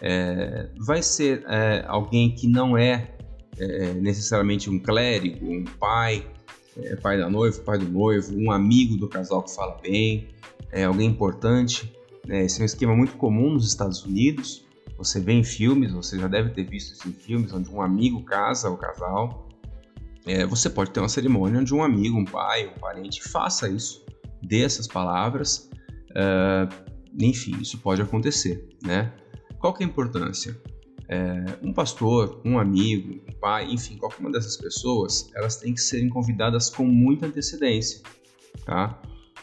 é, 0.00 0.68
vai 0.78 1.02
ser 1.02 1.44
é, 1.46 1.84
alguém 1.86 2.34
que 2.34 2.46
não 2.46 2.76
é, 2.76 3.14
é, 3.58 3.94
necessariamente 3.94 4.70
um 4.70 4.78
clérigo, 4.78 5.46
um 5.46 5.64
pai, 5.64 6.26
pai 7.02 7.18
da 7.18 7.28
noiva, 7.28 7.58
pai 7.62 7.78
do 7.78 7.88
noivo, 7.88 8.34
um 8.36 8.50
amigo 8.50 8.96
do 8.96 9.08
casal 9.08 9.42
que 9.42 9.54
fala 9.54 9.78
bem, 9.82 10.28
alguém 10.86 11.08
importante. 11.08 11.90
Né? 12.26 12.44
Esse 12.44 12.60
é 12.60 12.62
um 12.62 12.66
esquema 12.66 12.94
muito 12.94 13.16
comum 13.16 13.50
nos 13.50 13.66
Estados 13.66 14.04
Unidos. 14.04 14.64
Você 14.98 15.20
vê 15.20 15.32
em 15.32 15.44
filmes, 15.44 15.92
você 15.92 16.18
já 16.18 16.28
deve 16.28 16.50
ter 16.50 16.64
visto 16.64 16.94
isso 16.94 17.08
em 17.08 17.12
filmes, 17.12 17.52
onde 17.52 17.70
um 17.70 17.80
amigo 17.80 18.22
casa 18.24 18.68
o 18.68 18.76
casal. 18.76 19.45
Você 20.48 20.68
pode 20.68 20.90
ter 20.90 21.00
uma 21.00 21.08
cerimônia 21.08 21.60
onde 21.60 21.72
um 21.74 21.82
amigo, 21.82 22.18
um 22.18 22.24
pai, 22.24 22.66
um 22.66 22.78
parente 22.78 23.22
faça 23.22 23.68
isso, 23.68 24.04
dê 24.42 24.62
essas 24.62 24.86
palavras. 24.86 25.70
Uh, 26.10 26.96
enfim, 27.18 27.56
isso 27.60 27.78
pode 27.78 28.02
acontecer, 28.02 28.68
né? 28.82 29.12
Qual 29.58 29.72
que 29.72 29.82
é 29.82 29.86
a 29.86 29.88
importância? 29.88 30.56
É, 31.08 31.44
um 31.62 31.72
pastor, 31.72 32.42
um 32.44 32.58
amigo, 32.58 33.22
um 33.28 33.38
pai, 33.38 33.70
enfim, 33.70 33.96
qualquer 33.96 34.20
uma 34.20 34.32
dessas 34.32 34.56
pessoas, 34.56 35.30
elas 35.36 35.56
têm 35.56 35.72
que 35.72 35.80
serem 35.80 36.08
convidadas 36.08 36.68
com 36.68 36.84
muita 36.84 37.26
antecedência, 37.26 38.02
tá? 38.64 39.00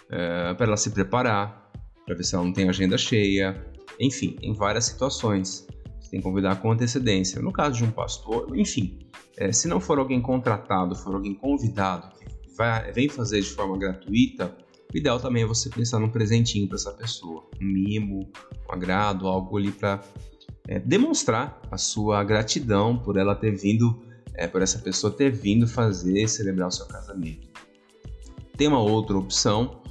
É, 0.10 0.54
para 0.54 0.66
ela 0.66 0.78
se 0.78 0.92
preparar, 0.92 1.72
para 2.06 2.16
ver 2.16 2.24
se 2.24 2.36
ela 2.36 2.44
não 2.44 2.52
tem 2.52 2.68
agenda 2.68 2.98
cheia, 2.98 3.66
enfim, 4.00 4.36
em 4.42 4.54
várias 4.54 4.86
situações. 4.86 5.66
Tem 6.14 6.20
que 6.20 6.28
convidar 6.28 6.62
com 6.62 6.72
antecedência. 6.72 7.42
No 7.42 7.52
caso 7.52 7.78
de 7.78 7.84
um 7.84 7.90
pastor, 7.90 8.56
enfim, 8.56 9.00
é, 9.36 9.52
se 9.52 9.68
não 9.68 9.80
for 9.80 9.98
alguém 9.98 10.22
contratado, 10.22 10.96
for 10.96 11.16
alguém 11.16 11.34
convidado 11.34 12.16
que 12.16 12.56
vai, 12.56 12.92
vem 12.92 13.10
fazer 13.10 13.42
de 13.42 13.50
forma 13.50 13.76
gratuita, 13.80 14.56
o 14.94 14.96
ideal 14.96 15.20
também 15.20 15.42
é 15.42 15.46
você 15.48 15.72
pensar 15.72 15.98
num 15.98 16.12
presentinho 16.12 16.68
para 16.68 16.76
essa 16.76 16.92
pessoa, 16.92 17.50
um 17.60 17.66
mimo, 17.66 18.30
um 18.70 18.72
agrado, 18.72 19.28
algo 19.28 19.58
ali 19.58 19.72
para 19.72 20.04
é, 20.68 20.78
demonstrar 20.78 21.60
a 21.72 21.80
sua 21.80 22.24
gratidão 22.24 22.96
por 22.96 23.18
ela 23.18 23.34
ter 23.34 23.56
vindo, 23.56 24.00
é, 24.36 24.46
por 24.46 24.62
essa 24.62 24.78
pessoa 24.78 25.12
ter 25.12 25.32
vindo 25.32 25.68
fazer 25.68 26.28
celebrar 26.28 26.68
o 26.68 26.72
seu 26.72 26.86
casamento. 26.86 27.48
Tem 28.56 28.68
uma 28.68 28.80
outra 28.80 29.18
opção, 29.18 29.82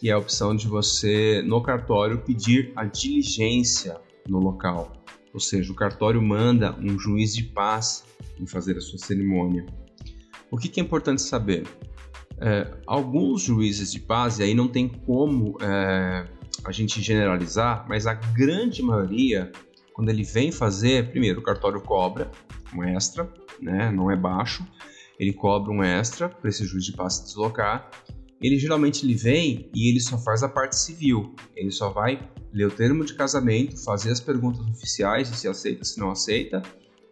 que 0.00 0.10
é 0.10 0.12
a 0.12 0.18
opção 0.18 0.56
de 0.56 0.66
você 0.66 1.40
no 1.46 1.62
cartório 1.62 2.18
pedir 2.18 2.72
a 2.74 2.84
diligência 2.84 3.96
no 4.28 4.40
local, 4.40 4.97
ou 5.32 5.40
seja, 5.40 5.72
o 5.72 5.74
cartório 5.74 6.20
manda 6.22 6.76
um 6.78 6.98
juiz 6.98 7.34
de 7.34 7.44
paz 7.44 8.04
em 8.38 8.46
fazer 8.46 8.76
a 8.76 8.80
sua 8.80 8.98
cerimônia. 8.98 9.66
O 10.50 10.56
que, 10.56 10.68
que 10.68 10.80
é 10.80 10.82
importante 10.82 11.22
saber? 11.22 11.66
É, 12.40 12.70
alguns 12.86 13.42
juízes 13.42 13.92
de 13.92 14.00
paz, 14.00 14.38
e 14.38 14.44
aí 14.44 14.54
não 14.54 14.68
tem 14.68 14.88
como 14.88 15.56
é, 15.60 16.26
a 16.64 16.72
gente 16.72 17.02
generalizar, 17.02 17.84
mas 17.88 18.06
a 18.06 18.14
grande 18.14 18.82
maioria, 18.82 19.50
quando 19.92 20.08
ele 20.08 20.22
vem 20.22 20.52
fazer, 20.52 21.10
primeiro, 21.10 21.40
o 21.40 21.42
cartório 21.42 21.80
cobra 21.80 22.30
um 22.74 22.84
extra, 22.84 23.28
né, 23.60 23.90
não 23.90 24.10
é 24.10 24.16
baixo, 24.16 24.64
ele 25.18 25.32
cobra 25.32 25.72
um 25.72 25.82
extra 25.82 26.28
para 26.28 26.48
esse 26.48 26.64
juiz 26.64 26.84
de 26.84 26.92
paz 26.92 27.14
se 27.14 27.24
deslocar. 27.24 27.90
Ele 28.40 28.58
geralmente 28.58 29.04
ele 29.04 29.14
vem 29.14 29.68
e 29.74 29.90
ele 29.90 30.00
só 30.00 30.16
faz 30.16 30.42
a 30.42 30.48
parte 30.48 30.76
civil, 30.76 31.34
ele 31.56 31.70
só 31.72 31.90
vai 31.90 32.20
ler 32.52 32.66
o 32.66 32.70
termo 32.70 33.04
de 33.04 33.14
casamento, 33.14 33.76
fazer 33.84 34.10
as 34.10 34.20
perguntas 34.20 34.66
oficiais, 34.68 35.28
se 35.28 35.48
aceita, 35.48 35.84
se 35.84 35.98
não 35.98 36.10
aceita, 36.10 36.62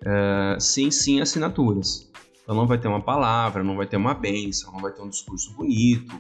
uh, 0.03 0.61
sim, 0.61 0.91
sim, 0.91 1.21
assinaturas. 1.21 2.11
Então 2.43 2.55
não 2.55 2.67
vai 2.67 2.79
ter 2.79 2.87
uma 2.87 3.03
palavra, 3.03 3.65
não 3.65 3.77
vai 3.77 3.87
ter 3.87 3.97
uma 3.97 4.15
benção, 4.15 4.73
não 4.73 4.81
vai 4.81 4.93
ter 4.93 5.03
um 5.03 5.09
discurso 5.09 5.53
bonito. 5.55 6.15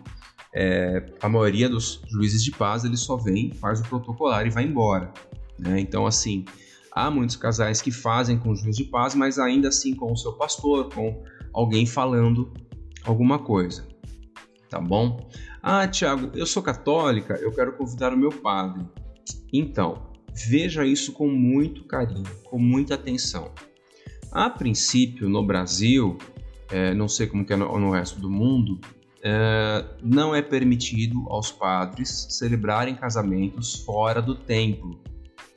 É, 0.53 1.13
a 1.21 1.29
maioria 1.29 1.69
dos 1.69 2.03
juízes 2.09 2.43
de 2.43 2.51
paz 2.51 2.85
ele 2.85 2.97
só 2.97 3.17
vem, 3.17 3.53
faz 3.53 3.81
o 3.81 3.85
protocolar 3.85 4.45
e 4.45 4.51
vai 4.51 4.65
embora. 4.65 5.13
Né? 5.57 5.79
Então 5.79 6.05
assim, 6.05 6.45
há 6.91 7.11
muitos 7.11 7.37
casais 7.37 7.81
que 7.81 7.93
fazem 7.93 8.39
com 8.39 8.51
o 8.51 8.57
juiz 8.57 8.77
de 8.77 8.85
paz, 8.85 9.15
mas 9.15 9.39
ainda 9.39 9.69
assim 9.69 9.95
com 9.95 10.13
o 10.13 10.17
seu 10.17 10.33
pastor, 10.33 10.93
com 10.93 11.23
alguém 11.53 11.87
falando 11.87 12.53
alguma 13.05 13.39
coisa. 13.39 13.87
Tá 14.69 14.81
bom? 14.81 15.29
Ah, 15.63 15.87
Tiago, 15.87 16.31
eu 16.35 16.47
sou 16.47 16.63
católica, 16.63 17.35
eu 17.35 17.53
quero 17.53 17.73
convidar 17.73 18.13
o 18.13 18.17
meu 18.17 18.31
padre. 18.31 18.85
Então, 19.53 20.11
veja 20.49 20.85
isso 20.85 21.13
com 21.13 21.29
muito 21.29 21.85
carinho, 21.85 22.25
com 22.45 22.59
muita 22.59 22.95
atenção. 22.95 23.53
A 24.33 24.51
princípio, 24.51 25.29
no 25.29 25.45
Brasil, 25.45 26.19
é, 26.71 26.93
não 26.95 27.09
sei 27.09 27.27
como 27.27 27.47
é 27.49 27.57
no, 27.57 27.79
no, 27.79 27.91
resto 27.91 28.21
do 28.21 28.29
mundo, 28.29 28.81
é, 29.23 29.85
não 30.03 30.35
é 30.35 30.43
permitido 30.43 31.25
aos 31.29 31.51
padres 31.51 32.27
celebrarem 32.31 32.95
casamentos 32.95 33.77
fora 33.85 34.21
do 34.21 34.35
templo, 34.35 35.01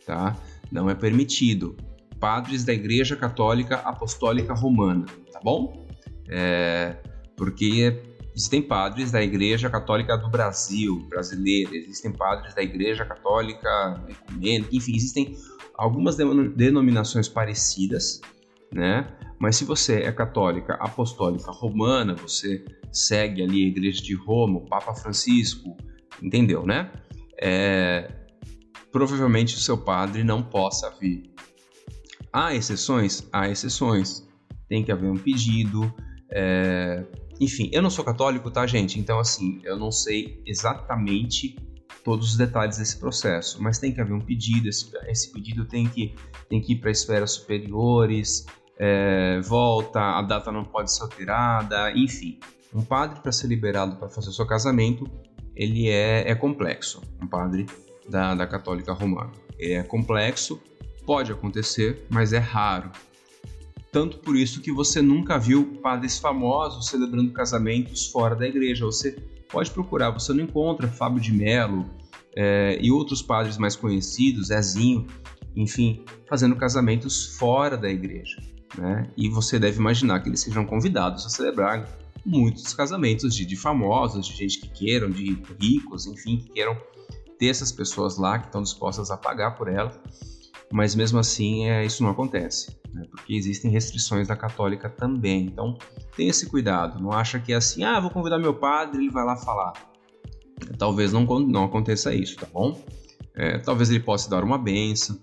tá? 0.06 0.38
Não 0.72 0.90
é 0.90 0.96
permitido. 0.96 1.76
Padres 2.20 2.64
da 2.64 2.74
Igreja 2.74 3.16
Católica 3.16 3.78
Apostólica 3.78 4.54
Romana, 4.54 5.06
tá 5.32 5.40
bom? 5.44 5.88
É, 6.30 6.98
porque 7.36 8.09
existem 8.40 8.62
padres 8.62 9.12
da 9.12 9.22
Igreja 9.22 9.70
Católica 9.70 10.18
do 10.18 10.30
Brasil, 10.30 11.06
brasileira, 11.10 11.76
existem 11.76 12.10
padres 12.14 12.56
da 12.56 12.64
Igreja 12.64 13.04
Católica 13.06 14.02
Ecumênica, 14.08 14.70
enfim, 14.72 14.96
existem 14.96 15.38
algumas 15.76 16.16
denominações 16.16 17.28
parecidas, 17.28 18.22
né? 18.72 19.14
Mas 19.38 19.58
se 19.58 19.66
você 19.66 20.04
é 20.04 20.12
católica 20.14 20.76
apostólica 20.76 21.52
romana, 21.52 22.16
você 22.16 22.64
segue 22.94 23.44
ali 23.44 23.66
a 23.66 23.68
Igreja 23.68 24.02
de 24.02 24.16
Roma, 24.16 24.60
o 24.60 24.66
Papa 24.66 24.96
Francisco, 24.96 25.76
entendeu, 26.24 26.66
né? 26.66 26.90
É, 27.42 28.10
provavelmente 28.90 29.56
o 29.56 29.60
seu 29.60 29.78
padre 29.78 30.24
não 30.24 30.42
possa 30.42 30.90
vir. 30.92 31.30
Há 32.32 32.56
exceções? 32.56 33.28
Há 33.34 33.50
exceções. 33.50 34.26
Tem 34.70 34.82
que 34.82 34.94
haver 34.94 35.10
um 35.10 35.18
pedido. 35.18 35.94
É... 36.32 37.04
Enfim, 37.40 37.70
eu 37.72 37.82
não 37.82 37.90
sou 37.90 38.04
católico, 38.04 38.52
tá, 38.52 38.68
gente? 38.68 39.00
Então, 39.00 39.20
assim, 39.20 39.62
eu 39.64 39.78
não 39.78 39.92
sei 39.92 40.42
exatamente 40.46 41.56
todos 42.04 42.32
os 42.32 42.38
detalhes 42.38 42.78
desse 42.78 43.00
processo, 43.00 43.62
mas 43.62 43.80
tem 43.80 43.94
que 43.94 44.02
haver 44.02 44.14
um 44.14 44.22
pedido. 44.22 44.68
Esse, 44.68 44.92
esse 45.08 45.32
pedido 45.32 45.66
tem 45.66 45.88
que, 45.88 46.16
tem 46.50 46.62
que 46.62 46.74
ir 46.74 46.76
para 46.78 46.92
esferas 46.92 47.32
superiores, 47.32 48.46
é, 48.78 49.40
volta, 49.42 50.00
a 50.00 50.22
data 50.22 50.52
não 50.52 50.64
pode 50.64 50.92
ser 50.92 51.04
alterada, 51.04 51.92
enfim. 51.92 52.40
Um 52.74 52.84
padre 52.84 53.20
para 53.20 53.32
ser 53.32 53.48
liberado 53.48 53.96
para 53.98 54.10
fazer 54.10 54.30
o 54.30 54.34
seu 54.34 54.46
casamento, 54.46 55.10
ele 55.56 55.90
é, 55.90 56.30
é 56.30 56.36
complexo. 56.36 57.02
Um 57.22 57.28
padre 57.28 57.66
da, 58.08 58.36
da 58.36 58.48
Católica 58.48 58.94
Romana. 58.94 59.32
É 59.60 59.84
complexo, 59.84 60.62
pode 61.06 61.32
acontecer, 61.32 62.06
mas 62.10 62.32
é 62.32 62.38
raro. 62.38 62.92
Tanto 63.92 64.20
por 64.20 64.36
isso 64.36 64.62
que 64.62 64.72
você 64.72 65.02
nunca 65.02 65.38
viu 65.38 65.80
padres 65.82 66.20
famosos 66.20 66.88
celebrando 66.88 67.32
casamentos 67.32 68.08
fora 68.08 68.36
da 68.36 68.48
igreja. 68.48 68.86
Você 68.86 69.12
pode 69.50 69.72
procurar, 69.72 70.12
você 70.12 70.32
não 70.34 70.44
encontra 70.44 70.88
Fábio 70.88 71.20
de 71.20 71.34
Mello 71.34 71.90
é, 72.36 72.78
e 72.82 72.92
outros 72.92 73.22
padres 73.22 73.58
mais 73.58 73.76
conhecidos, 73.76 74.48
Zezinho, 74.48 75.08
enfim, 75.56 76.04
fazendo 76.28 76.56
casamentos 76.56 77.38
fora 77.38 77.76
da 77.76 77.90
igreja 77.90 78.40
né? 78.78 79.10
E 79.18 79.30
você 79.30 79.58
deve 79.58 79.80
imaginar 79.80 80.22
que 80.22 80.30
eles 80.30 80.42
sejam 80.42 80.66
convidados 80.66 81.26
a 81.26 81.30
celebrar 81.30 81.88
muitos 82.26 82.74
casamentos 82.74 83.34
de, 83.34 83.46
de 83.46 83.56
famosos, 83.56 84.28
de 84.28 84.36
gente 84.36 84.60
que 84.60 84.70
queiram, 84.70 85.10
de 85.10 85.42
ricos, 85.60 86.06
enfim, 86.06 86.38
que 86.38 86.50
queiram 86.50 86.78
ter 87.38 87.48
essas 87.48 87.72
pessoas 87.72 88.18
lá 88.18 88.38
que 88.38 88.48
estão 88.48 88.62
dispostas 88.62 89.10
a 89.10 89.18
pagar 89.18 89.52
por 89.52 89.68
ela. 89.68 89.92
Mas 90.72 90.94
mesmo 90.94 91.18
assim, 91.20 91.66
é, 91.68 91.84
isso 91.86 92.04
não 92.04 92.12
acontece, 92.12 92.80
né? 92.94 93.04
porque 93.10 93.34
existem 93.34 93.72
restrições 93.72 94.28
da 94.28 94.36
católica 94.36 94.90
também. 94.90 95.46
Então, 95.46 95.78
tenha 96.16 96.30
esse 96.30 96.48
cuidado. 96.48 97.02
Não 97.02 97.12
acha 97.12 97.40
que 97.40 97.54
é 97.54 97.56
assim, 97.56 97.84
ah, 97.84 98.00
vou 98.00 98.12
convidar 98.12 98.38
meu 98.38 98.54
padre, 98.54 99.02
ele 99.02 99.12
vai 99.12 99.26
lá 99.26 99.36
falar. 99.36 99.74
Talvez 100.78 101.12
não, 101.12 101.24
não 101.40 101.64
aconteça 101.64 102.14
isso, 102.14 102.36
tá 102.36 102.48
bom? 102.54 102.80
É, 103.36 103.58
talvez 103.58 103.90
ele 103.90 104.00
possa 104.00 104.30
dar 104.30 104.44
uma 104.44 104.58
benção, 104.58 105.18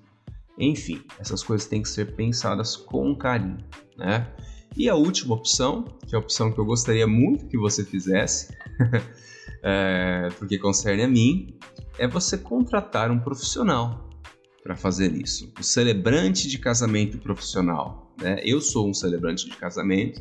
enfim, 0.59 1.03
essas 1.19 1.43
coisas 1.43 1.69
têm 1.69 1.83
que 1.83 1.89
ser 1.89 2.17
pensadas 2.17 2.77
com 2.77 3.15
carinho, 3.15 3.59
né? 3.97 4.27
E 4.77 4.89
a 4.89 4.95
última 4.95 5.35
opção, 5.35 5.85
que 6.07 6.15
é 6.15 6.17
a 6.17 6.21
opção 6.21 6.53
que 6.53 6.59
eu 6.59 6.65
gostaria 6.65 7.07
muito 7.07 7.47
que 7.47 7.59
você 7.59 7.85
fizesse, 7.85 8.55
é, 9.63 10.29
porque 10.39 10.59
concerne 10.59 11.03
a 11.03 11.09
mim, 11.09 11.59
é 11.99 12.07
você 12.07 12.37
contratar 12.37 13.11
um 13.11 13.19
profissional 13.19 14.06
para 14.67 14.75
fazer 14.75 15.13
isso. 15.13 15.53
O 15.61 15.63
celebrante 15.63 16.49
de 16.49 16.59
casamento 16.59 17.19
profissional. 17.19 18.13
Né? 18.21 18.41
Eu 18.45 18.61
sou 18.61 18.91
um 18.91 18.93
celebrante 18.93 19.49
de 19.49 19.57
casamento. 19.57 20.21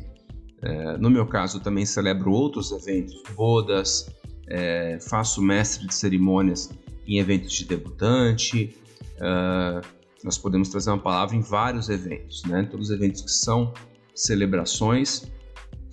É, 0.62 0.96
no 0.98 1.10
meu 1.10 1.26
caso, 1.26 1.58
também 1.58 1.84
celebro 1.84 2.30
outros 2.30 2.70
eventos, 2.70 3.20
bodas, 3.34 4.06
é, 4.46 4.98
faço 5.00 5.42
mestre 5.42 5.88
de 5.88 5.92
cerimônias 5.92 6.70
em 7.08 7.18
eventos 7.18 7.52
de 7.52 7.64
debutante. 7.64 8.76
Uh, 9.16 9.84
nós 10.22 10.38
podemos 10.38 10.68
trazer 10.68 10.90
uma 10.90 11.02
palavra 11.02 11.34
em 11.34 11.40
vários 11.40 11.88
eventos, 11.88 12.44
né? 12.44 12.62
Todos 12.70 12.90
os 12.90 12.94
eventos 12.94 13.22
que 13.22 13.30
são 13.30 13.72
celebrações, 14.14 15.30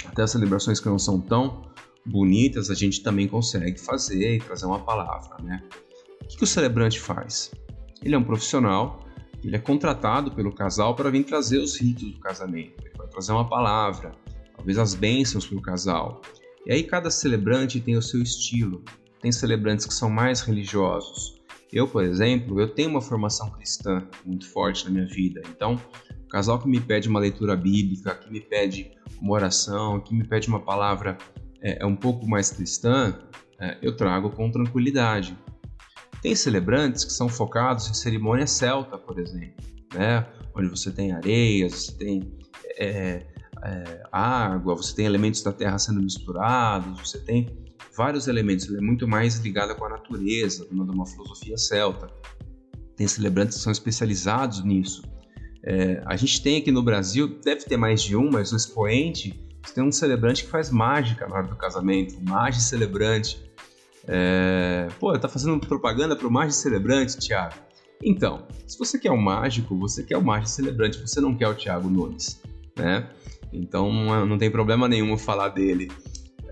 até 0.05 0.25
celebrações 0.27 0.79
que 0.79 0.88
não 0.88 1.00
são 1.00 1.19
tão 1.19 1.72
bonitas, 2.05 2.69
a 2.69 2.75
gente 2.75 3.01
também 3.01 3.27
consegue 3.27 3.79
fazer 3.79 4.36
e 4.36 4.39
trazer 4.39 4.65
uma 4.65 4.79
palavra, 4.79 5.43
né? 5.43 5.63
O 6.22 6.25
que, 6.25 6.38
que 6.38 6.43
o 6.43 6.48
celebrante 6.48 7.00
faz? 7.00 7.51
Ele 8.03 8.15
é 8.15 8.17
um 8.17 8.24
profissional, 8.24 9.05
ele 9.43 9.55
é 9.55 9.60
contratado 9.60 10.31
pelo 10.31 10.53
casal 10.53 10.95
para 10.95 11.10
vir 11.10 11.24
trazer 11.24 11.60
os 11.60 11.79
ritos 11.79 12.12
do 12.12 12.19
casamento, 12.19 12.81
ele 12.86 12.93
vai 12.98 13.07
trazer 13.07 13.31
uma 13.31 13.48
palavra, 13.48 14.12
talvez 14.55 14.77
as 14.77 14.93
bênçãos 14.93 15.45
para 15.45 15.57
o 15.57 15.62
casal. 15.62 16.22
E 16.65 16.72
aí 16.72 16.83
cada 16.83 17.10
celebrante 17.10 17.79
tem 17.81 17.98
o 17.98 18.01
seu 18.01 18.22
estilo. 18.22 18.83
Tem 19.22 19.31
celebrantes 19.31 19.86
que 19.86 19.93
são 19.93 20.10
mais 20.10 20.41
religiosos. 20.41 21.41
Eu, 21.72 21.88
por 21.88 22.03
exemplo, 22.03 22.60
eu 22.60 22.67
tenho 22.67 22.89
uma 22.89 23.01
formação 23.01 23.50
cristã 23.50 24.07
muito 24.25 24.50
forte 24.50 24.86
na 24.86 24.91
minha 24.91 25.07
vida. 25.07 25.41
Então, 25.50 25.79
o 26.24 26.27
casal 26.27 26.60
que 26.60 26.67
me 26.67 26.79
pede 26.79 27.10
uma 27.10 27.19
leitura 27.19 27.55
bíblica, 27.55 28.15
que 28.15 28.31
me 28.31 28.39
pede 28.39 28.91
uma 29.22 29.33
oração, 29.33 30.00
que 30.00 30.13
me 30.13 30.24
pede 30.24 30.48
uma 30.48 30.60
palavra 30.60 31.17
é, 31.62 31.81
é 31.81 31.86
um 31.86 31.95
pouco 31.95 32.27
mais 32.27 32.51
cristã, 32.51 33.17
é, 33.60 33.77
eu 33.81 33.95
trago 33.95 34.29
com 34.29 34.51
tranquilidade. 34.51 35.38
Tem 36.24 36.34
celebrantes 36.34 37.03
que 37.03 37.12
são 37.12 37.27
focados 37.27 37.89
em 37.89 37.94
cerimônia 37.94 38.48
celta, 38.48 38.98
por 38.98 39.20
exemplo, 39.20 39.62
né? 39.94 40.25
onde 40.56 40.70
você 40.70 40.89
tem 40.89 41.12
areias, 41.12 41.74
você 41.74 41.98
tem 41.98 42.32
é, 42.80 43.25
é, 43.62 44.03
água, 44.10 44.74
você 44.74 44.96
tem 44.96 45.06
elementos 45.06 45.44
da 45.44 45.51
terra 45.51 45.77
sendo 45.77 46.01
misturados, 46.01 46.98
você 46.98 47.20
tem 47.20 47.53
vários 47.94 48.27
elementos. 48.27 48.70
Ele 48.70 48.77
é 48.77 48.82
muito 48.82 49.06
mais 49.06 49.36
ligado 49.39 49.75
com 49.75 49.84
a 49.84 49.89
natureza, 49.89 50.65
de 50.65 50.74
uma 50.74 51.06
filosofia 51.06 51.58
celta. 51.58 52.08
Tem 52.96 53.06
celebrantes 53.06 53.58
que 53.58 53.63
são 53.63 53.74
especializados 53.74 54.63
nisso. 54.63 55.03
É, 55.65 56.01
a 56.06 56.15
gente 56.15 56.42
tem 56.42 56.58
aqui 56.58 56.72
no 56.72 56.82
Brasil, 56.82 57.39
deve 57.44 57.65
ter 57.65 57.75
mais 57.75 58.01
de 58.01 58.15
um, 58.15 58.30
mas 58.32 58.53
o 58.53 58.56
expoente 58.56 59.46
tem 59.75 59.84
um 59.84 59.92
celebrante 59.92 60.46
que 60.46 60.50
faz 60.50 60.70
mágica 60.70 61.27
na 61.27 61.36
hora 61.36 61.48
do 61.48 61.56
casamento, 61.58 62.15
Magi 62.22 62.62
Celebrante. 62.62 63.51
É... 64.07 64.88
Pô, 65.00 65.17
tá 65.17 65.29
fazendo 65.29 65.60
propaganda 65.60 66.15
pro 66.15 66.29
Magi 66.29 66.53
Celebrante, 66.53 67.17
Thiago. 67.17 67.55
Então, 68.03 68.45
se 68.67 68.77
você 68.77 69.00
quer 69.00 69.12
um 69.12 69.22
mágico, 69.22 69.77
você 69.77 70.03
quer 70.03 70.17
o 70.17 70.24
Magi 70.24 70.50
Celebrante, 70.50 71.00
você 71.00 71.22
não 71.22 71.36
quer 71.36 71.48
o 71.48 71.55
Thiago 71.55 71.89
Nunes, 71.89 72.41
né? 72.77 73.10
Então 73.51 74.25
não 74.25 74.38
tem 74.38 74.50
problema 74.51 74.88
nenhum 74.88 75.17
falar 75.17 75.50
dele. 75.50 75.89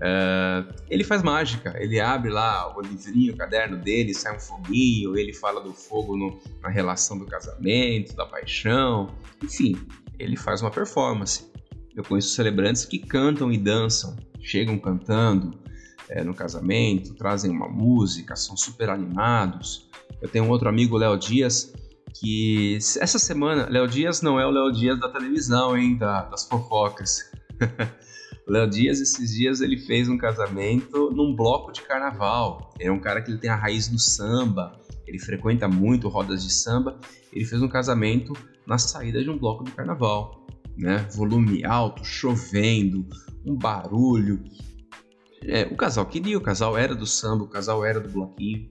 É... 0.00 0.64
ele 0.88 1.04
faz 1.04 1.22
mágica, 1.22 1.76
ele 1.78 2.00
abre 2.00 2.30
lá 2.30 2.76
o 2.76 2.80
livrinho, 2.80 3.34
o 3.34 3.36
caderno 3.36 3.76
dele, 3.76 4.14
sai 4.14 4.34
um 4.34 4.40
foguinho, 4.40 5.16
ele 5.16 5.32
fala 5.32 5.60
do 5.60 5.72
fogo 5.72 6.16
no, 6.16 6.40
na 6.60 6.68
relação 6.68 7.18
do 7.18 7.26
casamento, 7.26 8.16
da 8.16 8.24
paixão, 8.26 9.14
enfim, 9.42 9.76
ele 10.18 10.36
faz 10.36 10.62
uma 10.62 10.70
performance. 10.70 11.50
Eu 11.94 12.02
conheço 12.02 12.30
celebrantes 12.30 12.86
que 12.86 12.98
cantam 12.98 13.52
e 13.52 13.58
dançam, 13.58 14.16
chegam 14.40 14.78
cantando 14.78 15.61
é, 16.12 16.22
no 16.22 16.34
casamento, 16.34 17.14
trazem 17.14 17.50
uma 17.50 17.68
música, 17.68 18.36
são 18.36 18.56
super 18.56 18.90
animados. 18.90 19.88
Eu 20.20 20.28
tenho 20.28 20.44
um 20.44 20.50
outro 20.50 20.68
amigo, 20.68 20.96
Léo 20.96 21.16
Dias, 21.18 21.72
que 22.14 22.76
essa 22.76 23.18
semana, 23.18 23.68
Léo 23.68 23.86
Dias 23.88 24.22
não 24.22 24.38
é 24.38 24.46
o 24.46 24.50
Léo 24.50 24.70
Dias 24.70 25.00
da 25.00 25.08
televisão, 25.08 25.76
hein, 25.76 25.96
da, 25.96 26.22
das 26.22 26.46
fofocas. 26.46 27.30
Léo 28.46 28.68
Dias, 28.68 29.00
esses 29.00 29.34
dias, 29.34 29.60
ele 29.60 29.78
fez 29.78 30.08
um 30.08 30.18
casamento 30.18 31.10
num 31.10 31.34
bloco 31.34 31.72
de 31.72 31.80
carnaval. 31.82 32.72
Ele 32.78 32.88
é 32.88 32.92
um 32.92 33.00
cara 33.00 33.22
que 33.22 33.30
ele 33.30 33.38
tem 33.38 33.50
a 33.50 33.56
raiz 33.56 33.88
do 33.88 33.98
samba, 33.98 34.78
ele 35.06 35.18
frequenta 35.18 35.66
muito 35.68 36.08
rodas 36.08 36.44
de 36.44 36.52
samba. 36.52 36.98
Ele 37.32 37.44
fez 37.44 37.62
um 37.62 37.68
casamento 37.68 38.34
na 38.66 38.76
saída 38.78 39.22
de 39.22 39.30
um 39.30 39.38
bloco 39.38 39.64
de 39.64 39.70
carnaval 39.72 40.42
né? 40.76 41.06
Volume 41.14 41.64
alto, 41.64 42.04
chovendo, 42.04 43.06
um 43.44 43.56
barulho. 43.56 44.42
É, 45.46 45.64
o 45.64 45.76
casal 45.76 46.06
queria, 46.06 46.38
o 46.38 46.40
casal 46.40 46.76
era 46.76 46.94
do 46.94 47.06
samba, 47.06 47.44
o 47.44 47.48
casal 47.48 47.84
era 47.84 48.00
do 48.00 48.08
bloquinho. 48.08 48.70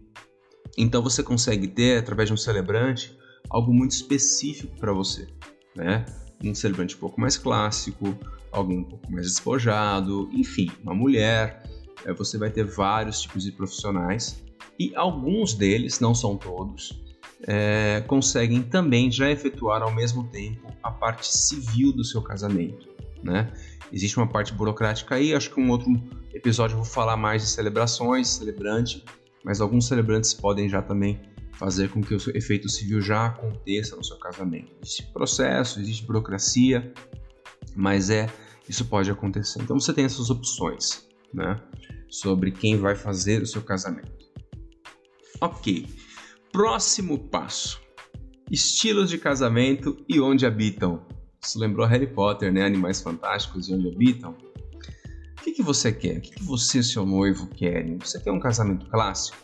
Então 0.78 1.02
você 1.02 1.22
consegue 1.22 1.68
ter, 1.68 1.98
através 2.00 2.30
de 2.30 2.34
um 2.34 2.38
celebrante, 2.38 3.18
algo 3.50 3.74
muito 3.74 3.92
específico 3.92 4.78
para 4.78 4.94
você, 4.94 5.28
né? 5.76 6.06
Um 6.44 6.56
celebrante 6.56 6.96
um 6.96 7.00
pouco 7.00 7.20
mais 7.20 7.38
clássico, 7.38 8.18
alguém 8.52 8.80
um 8.80 8.84
pouco 8.84 9.12
mais 9.12 9.28
despojado, 9.28 10.30
enfim, 10.32 10.72
uma 10.82 10.94
mulher. 10.94 11.64
É, 12.06 12.14
você 12.14 12.38
vai 12.38 12.50
ter 12.50 12.66
vários 12.66 13.22
tipos 13.22 13.44
de 13.44 13.52
profissionais 13.52 14.44
e 14.80 14.96
alguns 14.96 15.54
deles, 15.54 16.00
não 16.00 16.16
são 16.16 16.36
todos, 16.36 17.00
é, 17.48 18.04
conseguem 18.08 18.64
também 18.64 19.12
já 19.12 19.30
efetuar 19.30 19.82
ao 19.82 19.94
mesmo 19.94 20.28
tempo 20.30 20.68
a 20.82 20.92
parte 20.92 21.28
civil 21.28 21.92
do 21.92 22.04
seu 22.04 22.22
casamento, 22.22 22.88
né? 23.24 23.52
Existe 23.92 24.18
uma 24.18 24.28
parte 24.28 24.54
burocrática 24.54 25.16
aí, 25.16 25.34
acho 25.34 25.50
que 25.52 25.60
um 25.60 25.70
outro 25.70 25.90
episódio 26.34 26.74
eu 26.74 26.84
vou 26.84 26.86
falar 26.86 27.18
mais 27.18 27.42
de 27.42 27.50
celebrações, 27.50 28.28
celebrante, 28.30 29.04
mas 29.44 29.60
alguns 29.62 29.88
celebrantes 29.88 30.34
podem 30.34 30.70
já 30.70 30.82
também 30.82 31.20
fazer 31.54 31.90
com 31.90 32.02
que 32.02 32.16
o 32.16 32.38
efeito 32.38 32.70
civil 32.70 33.02
já 33.02 33.28
aconteça 33.28 33.96
no 33.96 34.04
seu 34.04 34.18
casamento. 34.18 34.72
Existe 34.82 35.12
processo, 35.14 35.80
existe 35.80 36.06
burocracia, 36.06 36.94
mas 37.76 38.10
é 38.10 38.28
isso 38.68 38.86
pode 38.86 39.12
acontecer. 39.12 39.62
Então 39.62 39.80
você 39.80 39.94
tem 39.94 40.06
essas 40.06 40.30
opções, 40.30 41.08
né, 41.34 41.62
sobre 42.10 42.52
quem 42.52 42.78
vai 42.78 42.96
fazer 42.96 43.42
o 43.42 43.46
seu 43.46 43.62
casamento. 43.62 44.12
Ok. 45.40 45.88
Próximo 46.52 47.18
passo: 47.30 47.82
estilos 48.50 49.10
de 49.10 49.18
casamento 49.18 49.98
e 50.08 50.20
onde 50.20 50.46
habitam. 50.46 51.06
Isso 51.44 51.60
lembrou 51.60 51.86
Harry 51.88 52.08
Potter, 52.08 52.52
né? 52.54 52.64
Animais 52.64 53.02
Fantásticos 53.02 53.68
e 53.68 53.74
onde 53.74 53.90
habitam. 53.90 54.36
O 55.40 55.44
que, 55.44 55.52
que 55.52 55.64
você 55.64 55.92
quer? 55.92 56.18
O 56.18 56.22
que, 56.22 56.32
que 56.36 56.44
você 56.44 56.80
e 56.80 56.84
seu 56.84 57.06
noivo 57.06 57.48
querem? 57.48 57.98
Você 57.98 58.20
quer 58.20 58.32
um 58.32 58.40
casamento 58.40 58.88
clássico? 58.90 59.38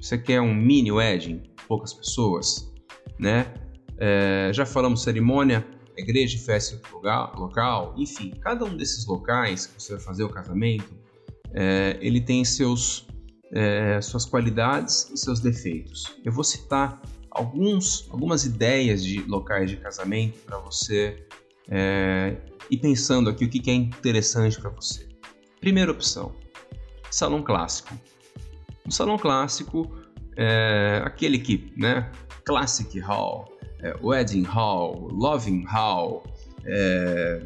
Você 0.00 0.16
quer 0.16 0.40
um 0.40 0.54
mini 0.54 0.90
wedding? 0.90 1.42
Poucas 1.68 1.92
pessoas, 1.92 2.72
né? 3.18 3.52
É, 3.98 4.50
já 4.52 4.64
falamos 4.64 5.02
cerimônia, 5.02 5.66
igreja, 5.96 6.38
festa 6.38 6.80
local, 6.92 7.32
local, 7.36 7.94
enfim, 7.96 8.32
cada 8.40 8.64
um 8.64 8.76
desses 8.76 9.06
locais 9.06 9.66
que 9.66 9.80
você 9.80 9.92
vai 9.92 10.02
fazer 10.02 10.24
o 10.24 10.28
casamento, 10.28 10.92
é, 11.52 11.96
ele 12.00 12.20
tem 12.20 12.44
seus 12.44 13.06
é, 13.52 14.00
suas 14.00 14.24
qualidades 14.24 15.08
e 15.10 15.16
seus 15.16 15.38
defeitos. 15.38 16.16
Eu 16.24 16.32
vou 16.32 16.42
citar 16.42 17.00
alguns, 17.34 18.08
algumas 18.10 18.44
ideias 18.44 19.04
de 19.04 19.20
locais 19.22 19.68
de 19.68 19.76
casamento 19.76 20.38
para 20.46 20.58
você 20.58 21.26
é, 21.68 22.36
ir 22.70 22.78
pensando 22.78 23.28
aqui 23.28 23.44
o 23.44 23.48
que, 23.48 23.58
que 23.58 23.70
é 23.70 23.74
interessante 23.74 24.58
para 24.60 24.70
você. 24.70 25.08
Primeira 25.60 25.90
opção: 25.90 26.32
salão 27.10 27.42
clássico. 27.42 27.92
Um 28.86 28.90
salão 28.90 29.18
clássico 29.18 29.90
é 30.36 31.02
aquele 31.04 31.38
que, 31.38 31.72
né? 31.76 32.10
Classic 32.44 32.98
Hall, 33.00 33.50
é, 33.80 33.94
Wedding 34.02 34.44
Hall, 34.44 35.08
Loving 35.10 35.64
Hall, 35.64 36.22
é, 36.66 37.42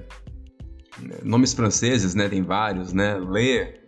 nomes 1.23 1.55
franceses, 1.55 2.15
né? 2.15 2.29
Tem 2.29 2.43
vários, 2.43 2.93
né? 2.93 3.19
Le 3.19 3.59
é, 3.59 3.79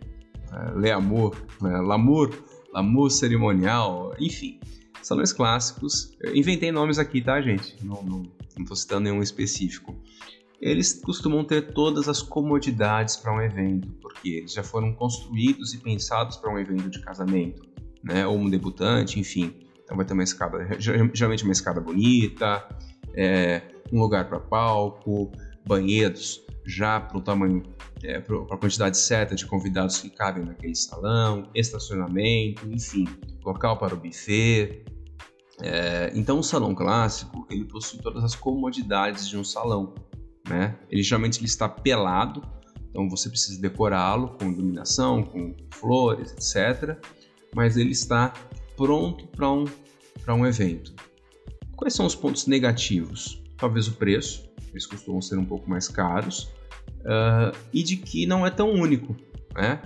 Le 0.75 0.91
Amour, 0.91 1.35
né? 1.61 1.81
L'amour, 1.81 2.29
L'amour 2.73 3.11
cerimonial, 3.11 4.15
enfim, 4.17 4.57
salões 5.01 5.33
clássicos. 5.33 6.15
Inventei 6.33 6.71
nomes 6.71 6.99
aqui, 6.99 7.21
tá, 7.21 7.41
gente? 7.41 7.75
Não, 7.83 8.01
não, 8.03 8.23
não 8.57 8.65
tô 8.65 8.75
citando 8.75 9.01
nenhum 9.01 9.21
específico. 9.21 9.95
Eles 10.59 10.93
costumam 10.93 11.43
ter 11.43 11.73
todas 11.73 12.07
as 12.07 12.21
comodidades 12.21 13.17
para 13.17 13.33
um 13.33 13.41
evento, 13.41 13.89
porque 14.01 14.29
eles 14.29 14.53
já 14.53 14.61
foram 14.61 14.93
construídos 14.93 15.73
e 15.73 15.79
pensados 15.79 16.37
para 16.37 16.53
um 16.53 16.59
evento 16.59 16.89
de 16.89 17.01
casamento, 17.01 17.63
né? 18.03 18.27
Ou 18.27 18.37
um 18.37 18.49
debutante, 18.49 19.19
enfim. 19.19 19.55
Então 19.83 19.97
vai 19.97 20.05
ter 20.05 20.13
uma 20.13 20.23
escada, 20.23 20.67
geralmente 20.79 21.43
uma 21.43 21.51
escada 21.51 21.81
bonita, 21.81 22.63
é, 23.15 23.61
um 23.91 23.99
lugar 23.99 24.29
para 24.29 24.39
palco, 24.39 25.31
banheiros 25.65 26.41
já 26.65 26.99
para 26.99 27.17
o 27.17 27.21
tamanho, 27.21 27.63
é, 28.03 28.19
para 28.19 28.35
a 28.37 28.57
quantidade 28.57 28.97
certa 28.97 29.35
de 29.35 29.45
convidados 29.45 29.99
que 29.99 30.09
cabem 30.09 30.45
naquele 30.45 30.75
salão, 30.75 31.49
estacionamento, 31.55 32.67
enfim, 32.71 33.07
local 33.43 33.77
para 33.77 33.93
o 33.93 33.97
buffet. 33.97 34.85
É, 35.61 36.11
então, 36.15 36.39
o 36.39 36.43
salão 36.43 36.73
clássico 36.73 37.45
ele 37.49 37.65
possui 37.65 37.99
todas 37.99 38.23
as 38.23 38.35
comodidades 38.35 39.27
de 39.27 39.37
um 39.37 39.43
salão. 39.43 39.93
Né? 40.47 40.77
Ele 40.89 41.03
geralmente 41.03 41.39
ele 41.39 41.45
está 41.45 41.69
pelado 41.69 42.41
Então 42.89 43.07
você 43.07 43.29
precisa 43.29 43.61
decorá-lo 43.61 44.35
com 44.37 44.51
iluminação, 44.51 45.23
com 45.23 45.55
flores, 45.71 46.31
etc. 46.33 46.97
Mas 47.55 47.77
ele 47.77 47.91
está 47.91 48.33
pronto 48.75 49.27
para 49.27 49.51
um, 49.53 49.65
um 50.29 50.45
evento. 50.45 50.93
Quais 51.75 51.93
são 51.93 52.05
os 52.05 52.15
pontos 52.15 52.47
negativos? 52.47 53.40
Talvez 53.61 53.87
o 53.87 53.91
preço, 53.91 54.51
eles 54.71 54.87
costumam 54.87 55.21
ser 55.21 55.37
um 55.37 55.45
pouco 55.45 55.69
mais 55.69 55.87
caros, 55.87 56.51
uh, 57.01 57.55
e 57.71 57.83
de 57.83 57.95
que 57.95 58.25
não 58.25 58.43
é 58.43 58.49
tão 58.49 58.71
único. 58.71 59.15
Né? 59.53 59.79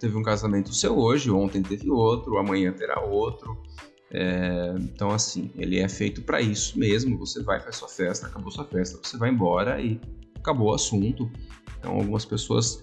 Teve 0.00 0.16
um 0.16 0.22
casamento 0.22 0.74
seu 0.74 0.96
hoje, 0.98 1.30
ontem 1.30 1.62
teve 1.62 1.90
outro, 1.90 2.38
amanhã 2.38 2.72
terá 2.72 3.02
outro. 3.02 3.62
É, 4.10 4.74
então, 4.80 5.10
assim, 5.10 5.50
ele 5.54 5.78
é 5.78 5.86
feito 5.90 6.22
para 6.22 6.40
isso 6.40 6.78
mesmo. 6.78 7.18
Você 7.18 7.42
vai, 7.42 7.60
faz 7.60 7.76
sua 7.76 7.88
festa, 7.88 8.28
acabou 8.28 8.50
sua 8.50 8.64
festa, 8.64 8.98
você 9.02 9.18
vai 9.18 9.28
embora 9.28 9.78
e 9.78 10.00
acabou 10.36 10.70
o 10.70 10.74
assunto. 10.74 11.30
Então, 11.78 11.96
algumas 11.96 12.24
pessoas 12.24 12.82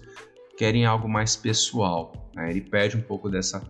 querem 0.56 0.86
algo 0.86 1.08
mais 1.08 1.34
pessoal. 1.34 2.30
Né? 2.36 2.50
Ele 2.50 2.60
perde 2.60 2.96
um 2.96 3.02
pouco 3.02 3.28
dessa 3.28 3.60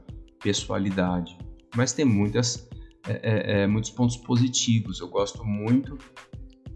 pessoalidade, 0.42 1.38
mas 1.74 1.94
tem 1.94 2.04
muitas, 2.04 2.68
é, 3.08 3.20
é, 3.22 3.62
é 3.62 3.66
muitos 3.66 3.90
pontos 3.90 4.18
positivos. 4.18 5.00
Eu 5.00 5.08
gosto 5.08 5.42
muito 5.42 5.96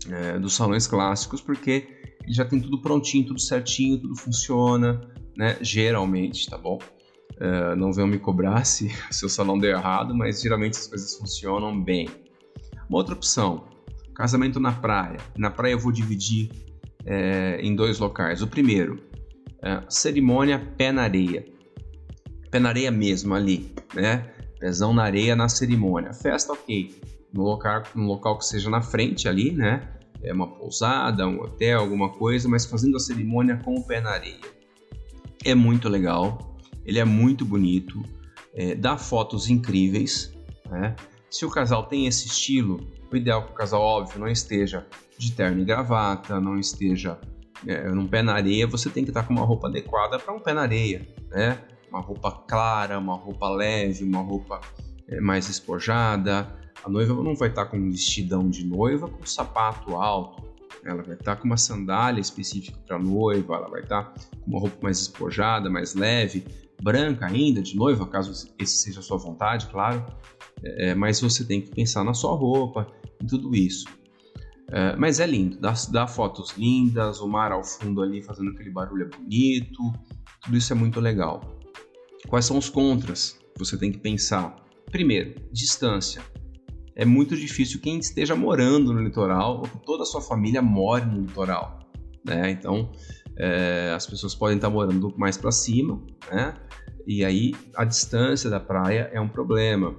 é, 0.09 0.39
dos 0.39 0.55
salões 0.55 0.87
clássicos 0.87 1.41
porque 1.41 2.01
já 2.29 2.45
tem 2.45 2.61
tudo 2.61 2.81
prontinho, 2.81 3.27
tudo 3.27 3.41
certinho, 3.41 3.99
tudo 3.99 4.15
funciona, 4.17 5.01
né? 5.37 5.57
Geralmente, 5.61 6.49
tá 6.49 6.57
bom? 6.57 6.79
Uh, 7.37 7.75
não 7.75 7.93
venham 7.93 8.09
me 8.09 8.19
cobrar 8.19 8.65
se 8.67 8.91
o 9.11 9.15
seu 9.15 9.29
salão 9.29 9.59
deu 9.59 9.71
errado, 9.71 10.15
mas 10.15 10.41
geralmente 10.43 10.79
as 10.79 10.87
coisas 10.87 11.17
funcionam 11.17 11.83
bem. 11.83 12.09
Uma 12.89 12.99
outra 12.99 13.15
opção, 13.15 13.69
casamento 14.15 14.61
na 14.61 14.73
praia. 14.73 15.19
Na 15.37 15.51
praia 15.51 15.73
eu 15.73 15.79
vou 15.79 15.93
dividir 15.93 16.51
é, 17.07 17.59
em 17.63 17.75
dois 17.75 17.99
locais. 17.99 18.43
O 18.43 18.47
primeiro, 18.47 19.03
é, 19.63 19.83
cerimônia 19.89 20.59
pé 20.77 20.93
na 20.93 21.03
areia. 21.03 21.47
Pé 22.51 22.59
na 22.59 22.69
areia 22.69 22.91
mesmo, 22.91 23.35
ali, 23.35 23.73
né? 23.95 24.31
Pezão 24.59 24.93
na 24.93 25.05
areia 25.05 25.35
na 25.35 25.49
cerimônia. 25.49 26.13
Festa, 26.13 26.53
ok. 26.53 27.01
No 27.33 27.43
local, 27.43 27.83
no 27.95 28.07
local 28.07 28.39
que 28.39 28.45
seja 28.45 28.69
na 28.69 28.83
frente 28.83 29.29
ali, 29.29 29.53
né? 29.53 29.89
É 30.23 30.33
uma 30.33 30.47
pousada, 30.47 31.27
um 31.27 31.41
hotel, 31.41 31.81
alguma 31.81 32.11
coisa, 32.11 32.49
mas 32.49 32.67
fazendo 32.67 32.97
a 32.97 33.01
cerimônia 33.01 33.57
com 33.57 33.75
o 33.75 33.87
pé 33.87 34.01
na 34.01 34.11
areia. 34.11 34.41
É 35.45 35.55
muito 35.55 35.89
legal, 35.89 36.59
ele 36.85 36.99
é 36.99 37.05
muito 37.05 37.45
bonito, 37.45 38.03
é, 38.55 38.75
dá 38.75 38.99
fotos 38.99 39.49
incríveis. 39.49 40.33
Né? 40.71 40.95
Se 41.31 41.47
o 41.47 41.51
casal 41.51 41.85
tem 41.85 42.07
esse 42.07 42.27
estilo, 42.27 42.87
o 43.11 43.17
ideal 43.17 43.43
é 43.43 43.45
que 43.47 43.53
o 43.53 43.55
casal, 43.55 43.81
óbvio, 43.81 44.21
não 44.21 44.29
esteja 44.29 44.87
de 45.17 45.33
terno 45.33 45.61
e 45.61 45.65
gravata, 45.65 46.39
não 46.41 46.59
esteja 46.59 47.19
é, 47.67 47.89
num 47.91 48.07
pé 48.07 48.23
na 48.23 48.35
areia, 48.35 48.67
você 48.67 48.89
tem 48.91 49.05
que 49.05 49.11
estar 49.11 49.23
com 49.25 49.33
uma 49.33 49.45
roupa 49.45 49.69
adequada 49.69 50.19
para 50.19 50.35
um 50.35 50.41
pé 50.41 50.53
na 50.53 50.63
areia, 50.63 51.07
né? 51.31 51.59
Uma 51.91 52.01
roupa 52.01 52.31
clara, 52.47 52.99
uma 52.99 53.17
roupa 53.17 53.49
leve, 53.49 54.05
uma 54.05 54.21
roupa 54.21 54.61
é, 55.09 55.21
mais 55.21 55.49
espojada, 55.49 56.60
a 56.85 56.89
noiva 56.89 57.15
não 57.15 57.35
vai 57.35 57.49
estar 57.49 57.67
com 57.67 57.77
um 57.77 57.91
vestidão 57.91 58.49
de 58.49 58.65
noiva 58.65 59.09
com 59.09 59.25
sapato 59.27 59.97
alto. 59.97 60.49
Ela 60.85 61.03
vai 61.03 61.15
estar 61.15 61.37
com 61.37 61.45
uma 61.45 61.59
sandália 61.59 62.21
específica 62.21 62.79
para 62.87 62.99
noiva, 62.99 63.55
ela 63.55 63.69
vai 63.69 63.83
estar 63.83 64.15
com 64.15 64.51
uma 64.51 64.61
roupa 64.61 64.79
mais 64.83 65.01
espojada, 65.01 65.69
mais 65.69 65.95
leve, 65.95 66.45
branca 66.83 67.27
ainda, 67.27 67.61
de 67.61 67.77
noiva, 67.77 68.07
caso 68.07 68.49
esse 68.59 68.79
seja 68.79 69.01
a 69.01 69.03
sua 69.03 69.19
vontade, 69.19 69.67
claro. 69.67 70.05
É, 70.63 70.95
mas 70.95 71.21
você 71.21 71.45
tem 71.45 71.61
que 71.61 71.71
pensar 71.71 72.03
na 72.05 72.15
sua 72.15 72.35
roupa, 72.35 72.87
em 73.23 73.27
tudo 73.27 73.55
isso. 73.55 73.87
É, 74.69 74.97
mas 74.97 75.21
é 75.21 75.27
lindo, 75.27 75.59
dá, 75.59 75.75
dá, 75.91 76.07
fotos 76.07 76.53
lindas, 76.57 77.21
o 77.21 77.29
mar 77.29 77.51
ao 77.51 77.65
fundo 77.65 78.01
ali 78.01 78.23
fazendo 78.23 78.51
aquele 78.51 78.71
barulho 78.71 79.05
é 79.05 79.17
bonito, 79.17 79.83
tudo 80.43 80.57
isso 80.57 80.73
é 80.73 80.77
muito 80.77 81.01
legal. 81.01 81.59
Quais 82.29 82.45
são 82.45 82.57
os 82.57 82.71
contras 82.71 83.39
você 83.59 83.77
tem 83.77 83.91
que 83.91 83.99
pensar? 83.99 84.55
Primeiro, 84.91 85.35
distância 85.53 86.23
é 87.01 87.05
muito 87.07 87.35
difícil 87.35 87.81
quem 87.81 87.99
esteja 87.99 88.37
morando 88.37 88.93
no 88.93 89.03
litoral 89.03 89.57
ou 89.57 89.63
que 89.63 89.79
toda 89.79 90.03
a 90.03 90.07
sua 90.07 90.21
família 90.21 90.61
more 90.61 91.03
no 91.03 91.23
litoral. 91.23 91.79
Né? 92.23 92.51
Então, 92.51 92.93
é, 93.39 93.91
as 93.97 94.07
pessoas 94.07 94.35
podem 94.35 94.57
estar 94.57 94.69
morando 94.69 95.11
mais 95.17 95.39
para 95.39 95.51
cima, 95.51 95.99
né? 96.31 96.53
e 97.07 97.25
aí 97.25 97.55
a 97.75 97.87
distância 97.87 98.51
da 98.51 98.61
praia 98.61 99.11
é 99.15 99.19
um 99.19 99.29
problema. 99.29 99.97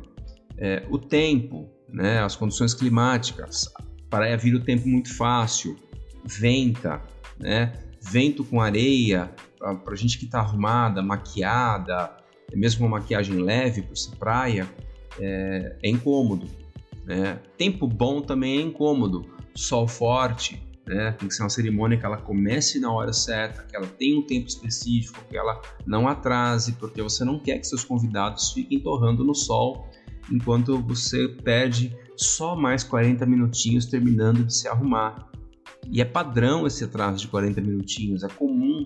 É, 0.59 0.85
o 0.91 0.99
tempo, 0.99 1.67
né? 1.89 2.19
as 2.19 2.35
condições 2.35 2.75
climáticas, 2.75 3.67
a 3.79 3.83
praia 4.07 4.37
vira 4.37 4.57
o 4.57 4.63
tempo 4.63 4.87
muito 4.87 5.11
fácil, 5.15 5.75
venta, 6.23 7.01
né? 7.39 7.73
vento 7.99 8.43
com 8.43 8.61
areia, 8.61 9.31
para 9.83 9.95
gente 9.95 10.19
que 10.19 10.25
está 10.25 10.37
arrumada, 10.37 11.01
maquiada, 11.01 12.15
mesmo 12.53 12.85
uma 12.85 12.99
maquiagem 12.99 13.41
leve 13.41 13.81
por 13.81 13.97
ser 13.97 14.15
praia, 14.17 14.69
é, 15.19 15.77
é 15.81 15.89
incômodo. 15.89 16.60
Né? 17.05 17.39
Tempo 17.57 17.87
bom 17.87 18.21
também 18.21 18.59
é 18.59 18.61
incômodo, 18.61 19.25
sol 19.55 19.87
forte, 19.87 20.61
né? 20.85 21.11
tem 21.13 21.27
que 21.27 21.33
ser 21.33 21.43
uma 21.43 21.49
cerimônia 21.49 21.97
que 21.97 22.05
ela 22.05 22.17
comece 22.17 22.79
na 22.79 22.91
hora 22.91 23.13
certa, 23.13 23.63
que 23.63 23.75
ela 23.75 23.87
tenha 23.87 24.19
um 24.19 24.23
tempo 24.23 24.47
específico, 24.47 25.23
que 25.29 25.37
ela 25.37 25.61
não 25.85 26.07
atrase, 26.07 26.73
porque 26.73 27.01
você 27.01 27.23
não 27.23 27.39
quer 27.39 27.59
que 27.59 27.67
seus 27.67 27.83
convidados 27.83 28.51
fiquem 28.51 28.79
torrando 28.79 29.23
no 29.23 29.33
sol 29.33 29.89
enquanto 30.31 30.81
você 30.81 31.27
perde 31.27 31.95
só 32.15 32.55
mais 32.55 32.83
40 32.83 33.25
minutinhos 33.25 33.85
terminando 33.85 34.43
de 34.43 34.53
se 34.53 34.67
arrumar. 34.67 35.29
E 35.89 35.99
é 35.99 36.05
padrão 36.05 36.67
esse 36.67 36.83
atraso 36.83 37.19
de 37.19 37.27
40 37.27 37.59
minutinhos, 37.61 38.23
é 38.23 38.27
comum, 38.29 38.85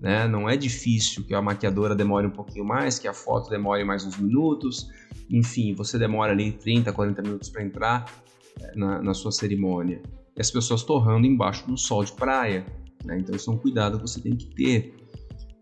né? 0.00 0.28
não 0.28 0.48
é 0.48 0.56
difícil 0.56 1.24
que 1.24 1.34
a 1.34 1.42
maquiadora 1.42 1.94
demore 1.94 2.26
um 2.26 2.30
pouquinho 2.30 2.64
mais, 2.64 2.98
que 2.98 3.08
a 3.08 3.12
foto 3.12 3.50
demore 3.50 3.84
mais 3.84 4.04
uns 4.04 4.16
minutos, 4.16 4.90
enfim, 5.28 5.74
você 5.74 5.98
demora 5.98 6.32
ali 6.32 6.52
30, 6.52 6.92
40 6.92 7.22
minutos 7.22 7.48
para 7.48 7.62
entrar 7.62 8.12
eh, 8.60 8.72
na, 8.76 9.02
na, 9.02 9.14
sua 9.14 9.30
cerimônia. 9.30 10.00
E 10.36 10.40
as 10.40 10.50
pessoas 10.50 10.82
torrando 10.82 11.26
embaixo 11.26 11.66
do 11.66 11.76
sol 11.76 12.04
de 12.04 12.12
praia. 12.12 12.64
Né? 13.04 13.18
Então, 13.18 13.34
isso 13.34 13.50
é 13.50 13.54
um 13.54 13.58
cuidado 13.58 13.98
que 13.98 14.02
você 14.02 14.20
tem 14.20 14.34
que 14.34 14.46
ter. 14.46 14.94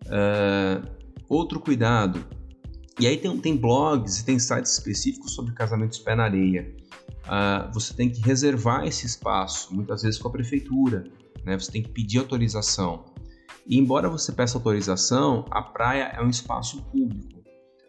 Uh, 0.04 0.86
outro 1.28 1.58
cuidado. 1.58 2.24
E 3.00 3.06
aí 3.06 3.16
tem, 3.16 3.36
tem 3.38 3.56
blogs 3.56 4.20
e 4.20 4.24
tem 4.24 4.38
sites 4.38 4.72
específicos 4.72 5.32
sobre 5.32 5.52
casamentos 5.52 5.98
pé 5.98 6.14
na 6.14 6.24
areia. 6.24 6.72
Uh, 7.24 7.72
você 7.72 7.92
tem 7.92 8.08
que 8.08 8.20
reservar 8.20 8.86
esse 8.86 9.04
espaço, 9.04 9.74
muitas 9.74 10.02
vezes 10.02 10.20
com 10.20 10.28
a 10.28 10.30
prefeitura. 10.30 11.04
Né? 11.44 11.58
Você 11.58 11.72
tem 11.72 11.82
que 11.82 11.90
pedir 11.90 12.18
autorização. 12.18 13.04
E 13.68 13.78
embora 13.78 14.08
você 14.08 14.32
peça 14.32 14.56
autorização, 14.56 15.44
a 15.50 15.62
praia 15.62 16.12
é 16.16 16.22
um 16.22 16.30
espaço 16.30 16.82
público. 16.84 17.42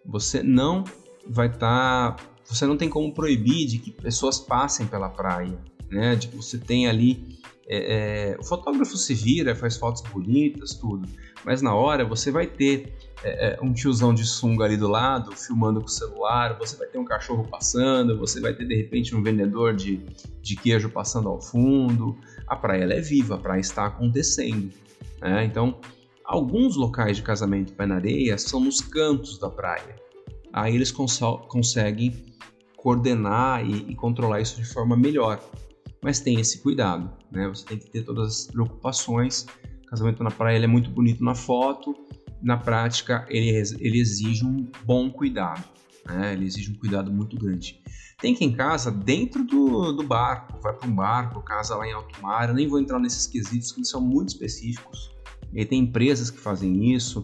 Você 0.06 0.42
não 0.42 0.84
vai 1.28 1.48
estar. 1.48 2.16
Tá, 2.16 2.24
você 2.46 2.66
não 2.66 2.78
tem 2.78 2.90
como 2.90 3.14
proibir 3.14 3.68
de 3.68 3.78
que 3.78 3.92
pessoas 3.92 4.40
passem 4.40 4.88
pela 4.88 5.10
praia, 5.10 5.60
né? 5.92 6.16
De 6.16 6.30
que 6.30 6.36
você 6.36 6.58
tem 6.58 6.88
ali. 6.88 7.38
É, 7.70 8.32
é, 8.32 8.38
o 8.40 8.44
fotógrafo 8.46 8.96
se 8.96 9.14
vira, 9.14 9.54
faz 9.54 9.76
fotos 9.76 10.02
bonitas, 10.02 10.74
tudo, 10.76 11.06
mas 11.44 11.62
na 11.62 11.76
hora 11.76 12.06
você 12.06 12.32
vai 12.32 12.48
ter 12.48 12.96
é, 13.22 13.56
é, 13.56 13.60
um 13.62 13.74
tiozão 13.74 14.14
de 14.14 14.26
sunga 14.26 14.64
ali 14.64 14.78
do 14.78 14.88
lado, 14.88 15.36
filmando 15.36 15.82
com 15.82 15.88
o 15.88 15.90
celular, 15.90 16.58
você 16.58 16.78
vai 16.78 16.88
ter 16.88 16.98
um 16.98 17.04
cachorro 17.04 17.46
passando, 17.46 18.18
você 18.18 18.40
vai 18.40 18.54
ter 18.54 18.66
de 18.66 18.74
repente 18.74 19.14
um 19.14 19.22
vendedor 19.22 19.76
de, 19.76 19.98
de 20.42 20.56
queijo 20.56 20.90
passando 20.90 21.28
ao 21.28 21.42
fundo. 21.42 22.18
A 22.48 22.56
praia 22.56 22.86
é 22.86 23.02
viva, 23.02 23.36
a 23.36 23.38
praia 23.38 23.60
está 23.60 23.86
acontecendo. 23.86 24.72
Né? 25.22 25.46
Então, 25.46 25.80
alguns 26.24 26.76
locais 26.76 27.18
de 27.18 27.24
casamento 27.24 27.74
pé 27.74 27.86
na 27.86 27.96
areia 27.96 28.38
são 28.38 28.60
nos 28.60 28.80
cantos 28.82 29.40
da 29.40 29.50
praia 29.50 30.08
aí 30.62 30.76
eles 30.76 30.92
cons 30.92 31.20
conseguem 31.48 32.12
coordenar 32.76 33.66
e, 33.66 33.92
e, 33.92 33.96
controlar 33.96 34.42
isso 34.42 34.56
de 34.56 34.66
forma 34.66 34.96
melhor. 34.96 35.40
Mas 36.02 36.20
tem 36.20 36.40
esse 36.40 36.60
cuidado, 36.60 37.12
né? 37.32 37.48
Você 37.48 37.66
tem 37.66 37.78
que 37.78 37.90
ter 37.90 38.04
todas 38.04 38.28
as 38.28 38.48
preocupações. 38.48 39.46
O 39.84 39.88
casamento 39.88 40.24
na 40.24 40.32
praia 40.32 40.64
é 40.64 40.68
muito 40.68 40.90
bonito 40.90 41.24
na 41.24 41.34
foto, 41.34 41.96
na 42.42 42.58
prática 42.58 43.26
ele, 43.30 43.50
ele 43.80 44.00
exige 44.00 44.46
um 44.46 44.68
bom 44.86 45.10
cuidado, 45.10 45.64
né? 46.06 46.34
Ele 46.34 46.46
exige 46.46 46.72
um 46.72 46.76
cuidado 46.76 47.12
muito 47.12 47.36
grande. 47.38 47.80
Tem 48.20 48.34
quem 48.34 48.52
casa 48.52 48.92
dentro 48.92 49.44
do, 49.44 49.92
do 49.94 50.04
barco, 50.04 50.60
vai 50.62 50.74
para 50.74 50.88
um 50.88 50.96
barco, 50.96 51.42
casa 51.42 51.76
lá 51.76 51.88
em 51.88 51.94
alto 51.94 52.22
mar. 52.22 52.50
Eu 52.50 52.56
nem 52.56 52.68
vou 52.68 52.80
entrar 52.80 53.00
nesses 53.00 53.28
quesitos 53.28 53.72
que 53.72 53.86
são 53.86 54.02
muito 54.02 54.30
específicos. 54.30 55.12
E 55.54 55.64
tem 55.66 55.82
empresas 55.82 56.30
que 56.30 56.40
fazem 56.40 56.94
isso, 56.94 57.24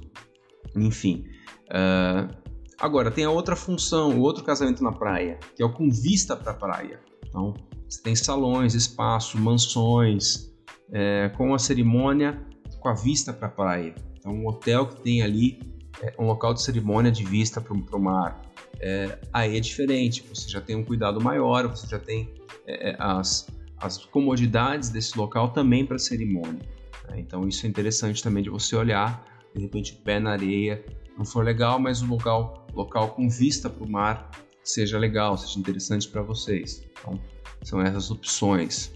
enfim. 0.76 1.26
Uh, 1.68 2.44
Agora, 2.84 3.10
tem 3.10 3.24
a 3.24 3.32
outra 3.32 3.56
função, 3.56 4.18
o 4.18 4.20
outro 4.20 4.44
casamento 4.44 4.84
na 4.84 4.92
praia, 4.92 5.40
que 5.56 5.64
é 5.64 5.66
o 5.66 5.72
com 5.72 5.90
vista 5.90 6.36
para 6.36 6.52
a 6.52 6.56
praia. 6.56 7.00
Então, 7.26 7.54
você 7.88 8.02
tem 8.02 8.14
salões, 8.14 8.74
espaço, 8.74 9.38
mansões, 9.38 10.52
é, 10.92 11.30
com 11.30 11.54
a 11.54 11.60
cerimônia 11.60 12.46
com 12.82 12.90
a 12.90 12.94
vista 12.94 13.32
para 13.32 13.48
a 13.48 13.52
praia. 13.52 13.96
Então, 14.20 14.34
um 14.34 14.46
hotel 14.46 14.88
que 14.88 15.02
tem 15.02 15.22
ali 15.22 15.62
é, 16.02 16.14
um 16.20 16.26
local 16.26 16.54
de 16.54 16.62
cerimônia 16.62 17.12
de 17.12 17.24
vista 17.24 17.62
para 17.62 17.74
o 17.74 18.00
mar. 18.00 18.42
É, 18.80 19.18
aí 19.32 19.58
é 19.58 19.60
diferente, 19.60 20.26
você 20.28 20.50
já 20.50 20.60
tem 20.60 20.76
um 20.76 20.84
cuidado 20.84 21.22
maior, 21.22 21.68
você 21.68 21.88
já 21.88 22.00
tem 22.00 22.34
é, 22.66 22.92
é, 22.92 22.96
as, 23.00 23.48
as 23.78 23.98
comodidades 24.06 24.90
desse 24.90 25.18
local 25.18 25.50
também 25.50 25.86
para 25.86 25.98
cerimônia. 25.98 26.62
Né? 27.10 27.20
Então 27.20 27.48
isso 27.48 27.66
é 27.66 27.70
interessante 27.70 28.22
também 28.22 28.44
de 28.44 28.50
você 28.50 28.76
olhar, 28.76 29.26
de 29.56 29.62
repente 29.62 29.94
pé 29.94 30.20
na 30.20 30.32
areia 30.32 30.84
não 31.18 31.26
for 31.26 31.44
legal, 31.46 31.80
mas 31.80 32.02
o 32.02 32.08
local, 32.08 32.66
local 32.74 33.10
com 33.10 33.30
vista 33.30 33.70
para 33.70 33.84
o 33.84 33.90
mar 33.90 34.32
seja 34.64 34.98
legal, 34.98 35.38
seja 35.38 35.60
interessante 35.60 36.08
para 36.08 36.22
vocês. 36.22 36.84
Então 36.92 37.20
são 37.62 37.82
essas 37.82 38.10
opções. 38.10 38.92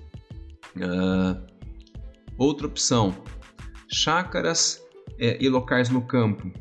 Uh, 0.76 1.46
outra 2.38 2.68
opção, 2.68 3.16
chácaras 3.88 4.84
é, 5.20 5.38
e 5.42 5.48
locais 5.50 5.90
no 5.90 6.02
campo. 6.02 6.52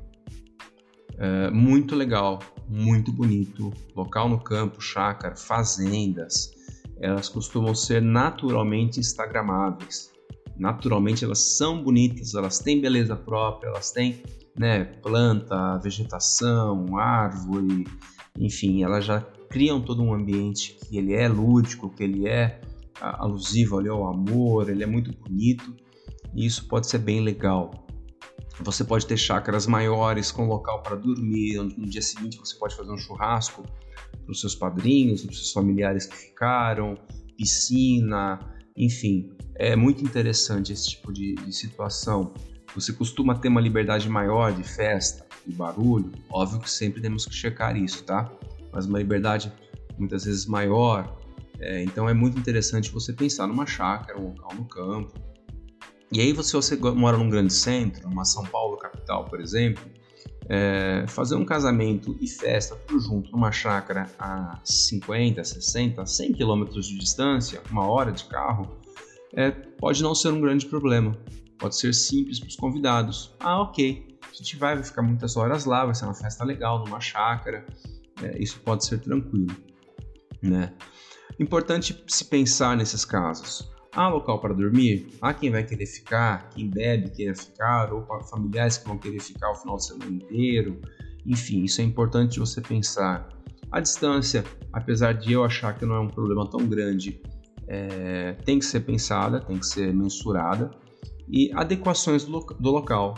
É, 1.18 1.50
muito 1.50 1.94
legal, 1.94 2.40
muito 2.68 3.12
bonito. 3.12 3.72
Local 3.94 4.28
no 4.28 4.38
campo, 4.38 4.80
chácara, 4.80 5.36
fazendas, 5.36 6.52
elas 7.00 7.28
costumam 7.28 7.74
ser 7.74 8.02
naturalmente 8.02 9.00
instagramáveis. 9.00 10.10
Naturalmente 10.58 11.24
elas 11.24 11.56
são 11.56 11.82
bonitas, 11.82 12.34
elas 12.34 12.58
têm 12.58 12.80
beleza 12.80 13.14
própria, 13.14 13.68
elas 13.68 13.90
têm 13.90 14.22
né, 14.58 14.84
planta, 14.84 15.78
vegetação, 15.78 16.96
árvore, 16.96 17.86
enfim, 18.38 18.82
elas 18.82 19.04
já 19.04 19.20
criam 19.50 19.80
todo 19.80 20.02
um 20.02 20.14
ambiente 20.14 20.78
que 20.88 20.96
ele 20.96 21.12
é 21.14 21.28
lúdico, 21.28 21.90
que 21.90 22.02
ele 22.02 22.26
é 22.26 22.60
alusivo 23.00 23.78
ali 23.78 23.88
ao 23.88 24.08
amor, 24.08 24.70
ele 24.70 24.82
é 24.82 24.86
muito 24.86 25.12
bonito 25.12 25.74
e 26.34 26.46
isso 26.46 26.66
pode 26.66 26.86
ser 26.86 26.98
bem 26.98 27.20
legal. 27.20 27.85
Você 28.60 28.84
pode 28.84 29.06
ter 29.06 29.16
chácaras 29.16 29.66
maiores 29.66 30.30
com 30.30 30.46
local 30.46 30.82
para 30.82 30.96
dormir. 30.96 31.56
No 31.56 31.86
dia 31.86 32.02
seguinte 32.02 32.38
você 32.38 32.56
pode 32.56 32.74
fazer 32.74 32.90
um 32.90 32.98
churrasco 32.98 33.62
para 34.24 34.32
os 34.32 34.40
seus 34.40 34.54
padrinhos, 34.54 35.22
para 35.22 35.30
os 35.30 35.38
seus 35.38 35.52
familiares 35.52 36.06
que 36.06 36.16
ficaram, 36.16 36.98
piscina, 37.36 38.38
enfim. 38.76 39.30
É 39.54 39.76
muito 39.76 40.02
interessante 40.02 40.72
esse 40.72 40.90
tipo 40.90 41.12
de, 41.12 41.34
de 41.34 41.52
situação. 41.52 42.32
Você 42.74 42.92
costuma 42.92 43.34
ter 43.34 43.48
uma 43.48 43.60
liberdade 43.60 44.08
maior 44.08 44.52
de 44.52 44.62
festa, 44.62 45.26
de 45.46 45.54
barulho. 45.54 46.12
Óbvio 46.30 46.60
que 46.60 46.70
sempre 46.70 47.00
temos 47.00 47.24
que 47.24 47.34
checar 47.34 47.76
isso, 47.76 48.04
tá? 48.04 48.30
Mas 48.72 48.86
uma 48.86 48.98
liberdade 48.98 49.52
muitas 49.98 50.24
vezes 50.24 50.46
maior. 50.46 51.18
É, 51.58 51.82
então 51.82 52.08
é 52.08 52.12
muito 52.12 52.38
interessante 52.38 52.90
você 52.90 53.12
pensar 53.12 53.46
numa 53.46 53.66
chácara, 53.66 54.18
um 54.18 54.28
local 54.28 54.54
no 54.54 54.64
campo, 54.66 55.25
e 56.12 56.20
aí, 56.20 56.42
se 56.42 56.52
você 56.52 56.76
mora 56.76 57.16
num 57.16 57.28
grande 57.28 57.52
centro, 57.52 58.08
uma 58.08 58.24
São 58.24 58.44
Paulo 58.44 58.76
capital, 58.76 59.24
por 59.24 59.40
exemplo, 59.40 59.82
é, 60.48 61.04
fazer 61.08 61.34
um 61.34 61.44
casamento 61.44 62.16
e 62.20 62.28
festa 62.28 62.76
tudo 62.86 63.00
junto 63.00 63.32
numa 63.32 63.50
chácara 63.50 64.08
a 64.18 64.60
50, 64.64 65.42
60, 65.42 66.06
100 66.06 66.32
quilômetros 66.32 66.86
de 66.86 66.96
distância, 66.98 67.60
uma 67.70 67.86
hora 67.88 68.12
de 68.12 68.24
carro, 68.24 68.78
é, 69.34 69.50
pode 69.50 70.02
não 70.02 70.14
ser 70.14 70.28
um 70.28 70.40
grande 70.40 70.66
problema. 70.66 71.16
Pode 71.58 71.76
ser 71.76 71.92
simples 71.94 72.38
para 72.38 72.48
os 72.48 72.56
convidados. 72.56 73.34
Ah, 73.40 73.62
ok, 73.62 74.18
a 74.22 74.34
gente 74.34 74.56
vai, 74.56 74.74
vai 74.74 74.84
ficar 74.84 75.02
muitas 75.02 75.36
horas 75.36 75.64
lá, 75.64 75.84
vai 75.84 75.94
ser 75.94 76.04
uma 76.04 76.14
festa 76.14 76.44
legal 76.44 76.84
numa 76.84 77.00
chácara, 77.00 77.66
é, 78.22 78.40
isso 78.40 78.60
pode 78.60 78.84
ser 78.84 78.98
tranquilo. 79.00 79.56
Né? 80.42 80.72
Importante 81.40 82.04
se 82.06 82.24
pensar 82.24 82.76
nesses 82.76 83.04
casos. 83.04 83.70
Há 83.96 84.10
local 84.10 84.38
para 84.38 84.52
dormir? 84.52 85.08
Há 85.22 85.32
quem 85.32 85.50
vai 85.50 85.64
querer 85.64 85.86
ficar, 85.86 86.50
quem 86.50 86.68
bebe 86.68 87.08
queira 87.12 87.34
ficar, 87.34 87.90
ou 87.94 88.06
familiares 88.24 88.76
que 88.76 88.86
vão 88.86 88.98
querer 88.98 89.18
ficar 89.20 89.50
o 89.50 89.54
final 89.54 89.76
de 89.76 89.86
semana 89.86 90.10
inteiro. 90.10 90.78
Enfim, 91.24 91.64
isso 91.64 91.80
é 91.80 91.84
importante 91.84 92.38
você 92.38 92.60
pensar. 92.60 93.26
A 93.72 93.80
distância, 93.80 94.44
apesar 94.70 95.14
de 95.14 95.32
eu 95.32 95.42
achar 95.42 95.74
que 95.74 95.86
não 95.86 95.94
é 95.94 96.00
um 96.00 96.08
problema 96.08 96.46
tão 96.46 96.68
grande, 96.68 97.22
é, 97.66 98.34
tem 98.44 98.58
que 98.58 98.66
ser 98.66 98.80
pensada, 98.80 99.40
tem 99.40 99.58
que 99.58 99.66
ser 99.66 99.94
mensurada. 99.94 100.70
E 101.26 101.50
adequações 101.54 102.22
do, 102.22 102.38
do 102.40 102.70
local. 102.70 103.14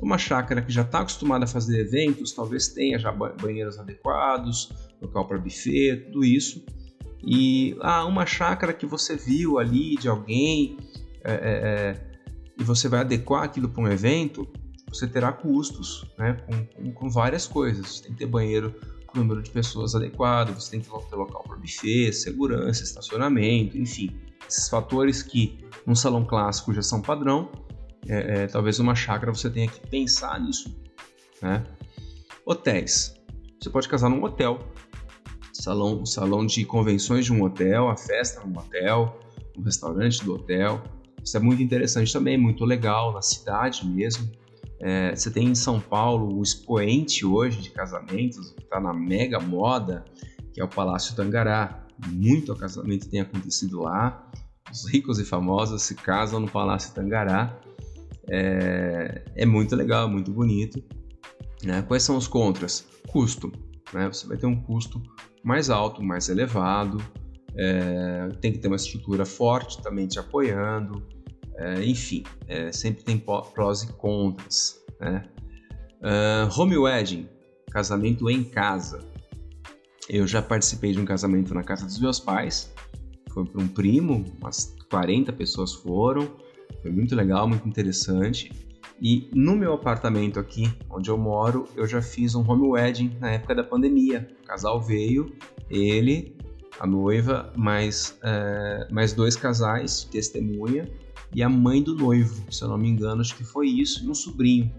Uma 0.00 0.16
chácara 0.16 0.62
que 0.62 0.72
já 0.72 0.82
está 0.82 1.00
acostumada 1.00 1.44
a 1.44 1.46
fazer 1.46 1.80
eventos, 1.80 2.32
talvez 2.32 2.68
tenha 2.68 2.98
já 2.98 3.12
banheiros 3.12 3.78
adequados, 3.78 4.72
local 5.02 5.28
para 5.28 5.36
buffet, 5.36 5.96
tudo 6.06 6.24
isso 6.24 6.64
e 7.26 7.76
ah, 7.80 8.04
uma 8.04 8.26
chácara 8.26 8.72
que 8.72 8.84
você 8.84 9.16
viu 9.16 9.58
ali 9.58 9.96
de 9.96 10.08
alguém 10.08 10.76
é, 11.24 11.32
é, 11.32 11.34
é, 11.34 12.00
e 12.58 12.62
você 12.62 12.88
vai 12.88 13.00
adequar 13.00 13.44
aquilo 13.44 13.68
para 13.68 13.82
um 13.82 13.88
evento, 13.88 14.46
você 14.88 15.06
terá 15.06 15.32
custos 15.32 16.04
né, 16.18 16.36
com, 16.46 16.92
com, 16.92 17.10
várias 17.10 17.46
coisas. 17.46 17.86
Você 17.86 18.02
tem 18.04 18.12
que 18.12 18.18
ter 18.18 18.26
banheiro 18.26 18.74
com 19.06 19.18
o 19.18 19.22
número 19.22 19.42
de 19.42 19.50
pessoas 19.50 19.94
adequado, 19.94 20.54
você 20.54 20.72
tem 20.72 20.80
que 20.80 20.86
ter 20.86 21.16
local 21.16 21.42
para 21.42 21.56
buffet, 21.56 22.12
segurança, 22.12 22.84
estacionamento, 22.84 23.78
enfim. 23.78 24.14
Esses 24.46 24.68
fatores 24.68 25.22
que 25.22 25.64
num 25.86 25.94
salão 25.94 26.24
clássico 26.24 26.72
já 26.74 26.82
são 26.82 27.00
padrão, 27.00 27.50
é, 28.06 28.42
é, 28.42 28.46
talvez 28.46 28.78
uma 28.78 28.94
chácara 28.94 29.32
você 29.32 29.48
tenha 29.48 29.66
que 29.66 29.80
pensar 29.88 30.38
nisso. 30.40 30.76
Né? 31.40 31.64
Hotéis. 32.44 33.14
Você 33.60 33.70
pode 33.70 33.88
casar 33.88 34.10
num 34.10 34.22
hotel 34.22 34.58
salão, 35.54 36.04
salão 36.04 36.44
de 36.44 36.64
convenções 36.64 37.24
de 37.24 37.32
um 37.32 37.42
hotel, 37.42 37.88
a 37.88 37.96
festa 37.96 38.44
num 38.44 38.58
hotel, 38.58 39.18
um 39.56 39.62
restaurante 39.62 40.22
do 40.24 40.34
hotel. 40.34 40.82
Isso 41.22 41.36
é 41.36 41.40
muito 41.40 41.62
interessante 41.62 42.12
também, 42.12 42.36
muito 42.36 42.64
legal 42.64 43.12
na 43.12 43.22
cidade 43.22 43.86
mesmo. 43.86 44.30
É, 44.80 45.14
você 45.14 45.30
tem 45.30 45.48
em 45.48 45.54
São 45.54 45.80
Paulo 45.80 46.36
o 46.36 46.42
expoente 46.42 47.24
hoje 47.24 47.62
de 47.62 47.70
casamentos, 47.70 48.50
que 48.50 48.62
está 48.62 48.80
na 48.80 48.92
mega 48.92 49.40
moda, 49.40 50.04
que 50.52 50.60
é 50.60 50.64
o 50.64 50.68
Palácio 50.68 51.16
Tangará. 51.16 51.86
Muito 52.08 52.54
casamento 52.54 53.08
tem 53.08 53.20
acontecido 53.20 53.80
lá. 53.80 54.30
Os 54.70 54.90
ricos 54.90 55.18
e 55.18 55.24
famosos 55.24 55.82
se 55.82 55.94
casam 55.94 56.40
no 56.40 56.50
Palácio 56.50 56.92
Tangará. 56.92 57.58
É, 58.28 59.24
é 59.36 59.46
muito 59.46 59.74
legal, 59.76 60.08
muito 60.08 60.32
bonito. 60.32 60.82
Né? 61.62 61.80
Quais 61.82 62.02
são 62.02 62.16
os 62.16 62.26
contras? 62.26 62.86
Custo. 63.08 63.50
Né? 63.92 64.06
Você 64.08 64.26
vai 64.26 64.36
ter 64.36 64.46
um 64.46 64.60
custo 64.60 65.02
mais 65.42 65.70
alto, 65.70 66.02
mais 66.02 66.28
elevado, 66.28 67.02
é, 67.56 68.28
tem 68.40 68.52
que 68.52 68.58
ter 68.58 68.68
uma 68.68 68.76
estrutura 68.76 69.24
forte 69.24 69.80
também 69.82 70.06
te 70.06 70.18
apoiando, 70.18 71.06
é, 71.56 71.84
enfim, 71.84 72.24
é, 72.48 72.72
sempre 72.72 73.04
tem 73.04 73.18
prós 73.18 73.82
e 73.82 73.92
contras. 73.92 74.80
Né? 75.00 75.24
Uh, 76.00 76.60
home 76.60 76.76
wedding, 76.76 77.28
casamento 77.70 78.28
em 78.28 78.44
casa. 78.44 79.00
Eu 80.08 80.26
já 80.26 80.42
participei 80.42 80.92
de 80.92 81.00
um 81.00 81.04
casamento 81.04 81.54
na 81.54 81.62
casa 81.62 81.86
dos 81.86 81.98
meus 81.98 82.20
pais, 82.20 82.74
foi 83.32 83.44
para 83.46 83.62
um 83.62 83.68
primo, 83.68 84.24
umas 84.38 84.76
40 84.90 85.32
pessoas 85.32 85.74
foram, 85.74 86.36
foi 86.82 86.90
muito 86.90 87.14
legal, 87.16 87.48
muito 87.48 87.66
interessante. 87.66 88.52
E 89.00 89.28
no 89.34 89.56
meu 89.56 89.74
apartamento 89.74 90.38
aqui, 90.38 90.72
onde 90.88 91.10
eu 91.10 91.18
moro, 91.18 91.66
eu 91.76 91.86
já 91.86 92.00
fiz 92.00 92.34
um 92.34 92.48
home 92.48 92.68
wedding 92.68 93.16
na 93.20 93.32
época 93.32 93.54
da 93.54 93.64
pandemia. 93.64 94.28
O 94.42 94.46
casal 94.46 94.80
veio, 94.80 95.34
ele, 95.68 96.36
a 96.78 96.86
noiva, 96.86 97.52
mais, 97.56 98.18
é, 98.22 98.88
mais 98.90 99.12
dois 99.12 99.36
casais, 99.36 100.04
testemunha, 100.04 100.88
e 101.34 101.42
a 101.42 101.48
mãe 101.48 101.82
do 101.82 101.94
noivo, 101.94 102.50
se 102.52 102.62
eu 102.62 102.68
não 102.68 102.78
me 102.78 102.88
engano, 102.88 103.20
acho 103.20 103.36
que 103.36 103.44
foi 103.44 103.68
isso, 103.68 104.04
e 104.04 104.08
um 104.08 104.14
sobrinho. 104.14 104.72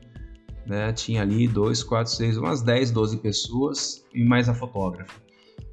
Né? 0.66 0.92
Tinha 0.94 1.22
ali 1.22 1.48
dois, 1.48 1.84
quatro, 1.84 2.12
seis, 2.12 2.38
umas 2.38 2.62
10, 2.62 2.92
12 2.92 3.18
pessoas 3.18 4.06
e 4.14 4.24
mais 4.24 4.50
a 4.50 4.54
fotógrafa. 4.54 5.22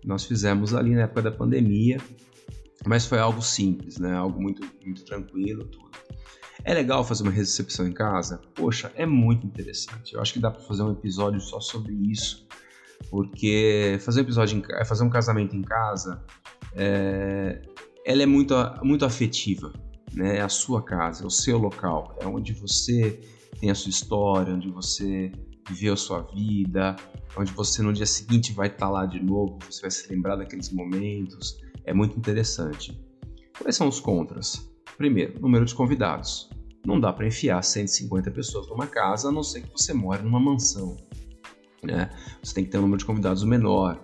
Nós 0.05 0.25
fizemos 0.25 0.75
ali 0.75 0.91
na 0.91 1.03
época 1.03 1.23
da 1.23 1.31
pandemia, 1.31 1.99
mas 2.85 3.07
foi 3.07 3.19
algo 3.19 3.41
simples, 3.41 3.99
né? 3.99 4.13
Algo 4.13 4.43
muito, 4.43 4.67
muito 4.85 5.05
tranquilo, 5.05 5.65
tudo. 5.65 5.91
É 6.64 6.75
legal 6.75 7.05
fazer 7.05 7.25
uma 7.25 7.33
recepção 7.33 7.87
em 7.87 7.92
casa? 7.92 8.40
Poxa, 8.55 8.92
é 8.94 9.05
muito 9.05 9.46
interessante. 9.46 10.14
Eu 10.14 10.20
acho 10.20 10.33
que 10.33 10.38
dá 10.38 10.51
para 10.51 10.62
fazer 10.62 10.83
um 10.83 10.92
episódio 10.92 11.40
só 11.40 11.59
sobre 11.61 11.92
isso, 11.92 12.46
porque 13.11 13.98
fazer 14.01 14.20
um 14.20 14.22
episódio, 14.25 14.59
em, 14.59 14.85
fazer 14.85 15.03
um 15.03 15.11
casamento 15.11 15.57
em 15.57 15.62
casa, 15.62 16.22
é, 16.75 17.61
ela 18.07 18.22
é 18.22 18.27
muito, 18.27 18.55
muito 18.83 19.05
afetiva, 19.05 19.72
né? 20.12 20.38
É 20.38 20.40
a 20.40 20.48
sua 20.48 20.83
casa, 20.83 21.25
é 21.25 21.27
o 21.27 21.31
seu 21.31 21.59
local, 21.59 22.16
é 22.20 22.27
onde 22.27 22.53
você 22.53 23.20
tem 23.59 23.70
a 23.70 23.75
sua 23.75 23.90
história, 23.90 24.55
onde 24.55 24.70
você 24.70 25.33
viveu 25.68 25.94
a 25.94 25.96
sua 25.96 26.22
vida, 26.22 26.96
onde 27.37 27.53
você 27.53 27.83
no 27.83 27.92
dia 27.92 28.07
seguinte 28.07 28.53
vai 28.53 28.68
estar 28.68 28.88
lá 28.88 29.07
de 29.07 29.22
novo, 29.22 29.59
você 29.68 29.83
vai 29.83 29.90
se 29.90 30.09
lembrar 30.12 30.37
daqueles 30.37 30.70
momentos. 30.70 31.59
É 31.85 31.92
muito 31.92 32.16
interessante. 32.16 33.01
Quais 33.59 33.77
são 33.77 33.88
os 33.88 34.01
contras? 34.01 34.70
Primeiro, 34.96 35.40
número 35.40 35.64
de 35.64 35.75
convidados. 35.75 36.52
Não 36.85 36.99
dá 36.99 37.12
para 37.12 37.27
enfiar 37.27 37.62
150 37.62 38.31
pessoas 38.31 38.68
numa 38.68 38.87
casa, 38.87 39.29
a 39.29 39.33
não 39.33 39.42
ser 39.42 39.62
que 39.62 39.71
você 39.71 39.92
more 39.92 40.23
numa 40.23 40.40
mansão. 40.40 40.97
Né? 41.83 42.11
Você 42.42 42.55
tem 42.55 42.64
que 42.64 42.71
ter 42.71 42.79
um 42.79 42.83
número 42.83 42.99
de 42.99 43.05
convidados 43.05 43.45
menor. 43.45 44.01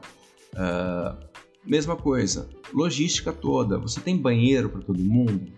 Uh, 0.54 1.28
mesma 1.64 1.96
coisa, 1.96 2.48
logística 2.72 3.32
toda. 3.32 3.78
Você 3.78 4.00
tem 4.00 4.16
banheiro 4.16 4.68
para 4.68 4.80
todo 4.80 4.98
mundo? 4.98 5.52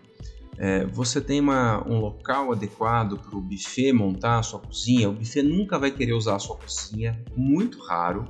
É, 0.57 0.85
você 0.85 1.19
tem 1.19 1.39
uma, 1.39 1.83
um 1.87 1.99
local 1.99 2.51
adequado 2.51 3.17
para 3.17 3.35
o 3.35 3.41
buffet 3.41 3.91
montar 3.91 4.37
a 4.37 4.43
sua 4.43 4.59
cozinha? 4.59 5.09
O 5.09 5.13
buffet 5.13 5.41
nunca 5.41 5.79
vai 5.79 5.89
querer 5.89 6.13
usar 6.13 6.35
a 6.35 6.39
sua 6.39 6.55
cozinha, 6.55 7.19
muito 7.35 7.79
raro. 7.79 8.25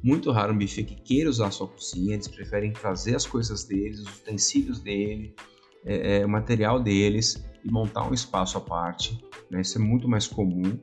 Muito 0.00 0.30
raro 0.30 0.52
um 0.52 0.58
buffet 0.58 0.84
que 0.84 0.94
queira 0.94 1.28
usar 1.28 1.48
a 1.48 1.50
sua 1.50 1.66
cozinha, 1.66 2.14
eles 2.14 2.28
preferem 2.28 2.72
trazer 2.72 3.16
as 3.16 3.26
coisas 3.26 3.64
deles, 3.64 4.00
os 4.00 4.18
utensílios 4.18 4.78
dele, 4.80 5.34
é, 5.84 6.18
é, 6.18 6.26
o 6.26 6.28
material 6.28 6.80
deles 6.80 7.42
e 7.64 7.70
montar 7.70 8.08
um 8.08 8.14
espaço 8.14 8.58
à 8.58 8.60
parte. 8.60 9.22
Né? 9.50 9.60
Isso 9.60 9.78
é 9.78 9.80
muito 9.80 10.08
mais 10.08 10.26
comum. 10.26 10.78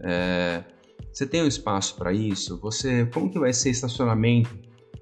É, 0.00 0.64
você 1.12 1.26
tem 1.26 1.42
um 1.42 1.46
espaço 1.46 1.96
para 1.96 2.12
isso? 2.12 2.60
Você, 2.60 3.06
como 3.06 3.30
que 3.30 3.38
vai 3.38 3.52
ser 3.52 3.70
estacionamento 3.70 4.56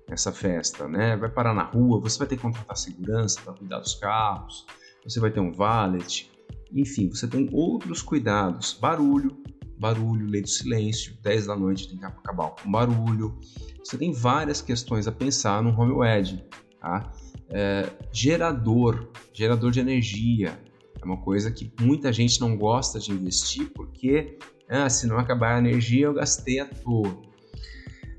nessa 0.09 0.33
festa, 0.33 0.87
né? 0.87 1.17
Vai 1.17 1.31
parar 1.31 1.55
na 1.55 1.65
rua, 1.65 2.01
você 2.01 2.19
vai 2.19 2.29
ter 2.29 2.37
que 2.37 2.43
contratar 2.43 2.77
segurança 2.77 3.41
para 3.41 3.55
cuidar 3.55 3.81
dos 3.81 3.95
carros, 3.95 4.67
você 5.03 5.19
vai 5.19 5.31
ter 5.31 5.41
um 5.41 5.53
valet, 5.53 6.31
enfim, 6.73 7.09
você 7.09 7.27
tem 7.27 7.49
outros 7.53 8.03
cuidados, 8.03 8.73
barulho, 8.81 9.37
barulho, 9.79 10.27
lei 10.27 10.43
do 10.43 10.49
silêncio, 10.49 11.17
10 11.23 11.47
da 11.47 11.57
noite 11.57 11.89
tem 11.89 11.99
que 11.99 12.05
acabar 12.05 12.51
com 12.51 12.71
barulho. 12.71 13.39
Você 13.83 13.99
tem 13.99 14.13
várias 14.13 14.61
questões 14.61 15.07
a 15.07 15.13
pensar 15.13 15.63
no 15.63 15.71
home 15.71 15.93
wedding, 15.93 16.43
tá? 16.81 17.13
É, 17.51 17.91
gerador, 18.13 19.11
gerador 19.33 19.71
de 19.71 19.81
energia, 19.81 20.59
é 21.05 21.07
uma 21.07 21.19
coisa 21.19 21.51
que 21.51 21.71
muita 21.81 22.13
gente 22.13 22.41
não 22.41 22.57
gosta 22.57 22.99
de 22.99 23.13
investir 23.13 23.71
porque 23.75 24.39
ah, 24.69 24.89
se 24.89 25.07
não 25.07 25.19
acabar 25.19 25.57
a 25.57 25.59
energia 25.59 26.07
eu 26.07 26.15
gastei 26.15 26.59
à 26.59 26.67
toa. 26.67 27.23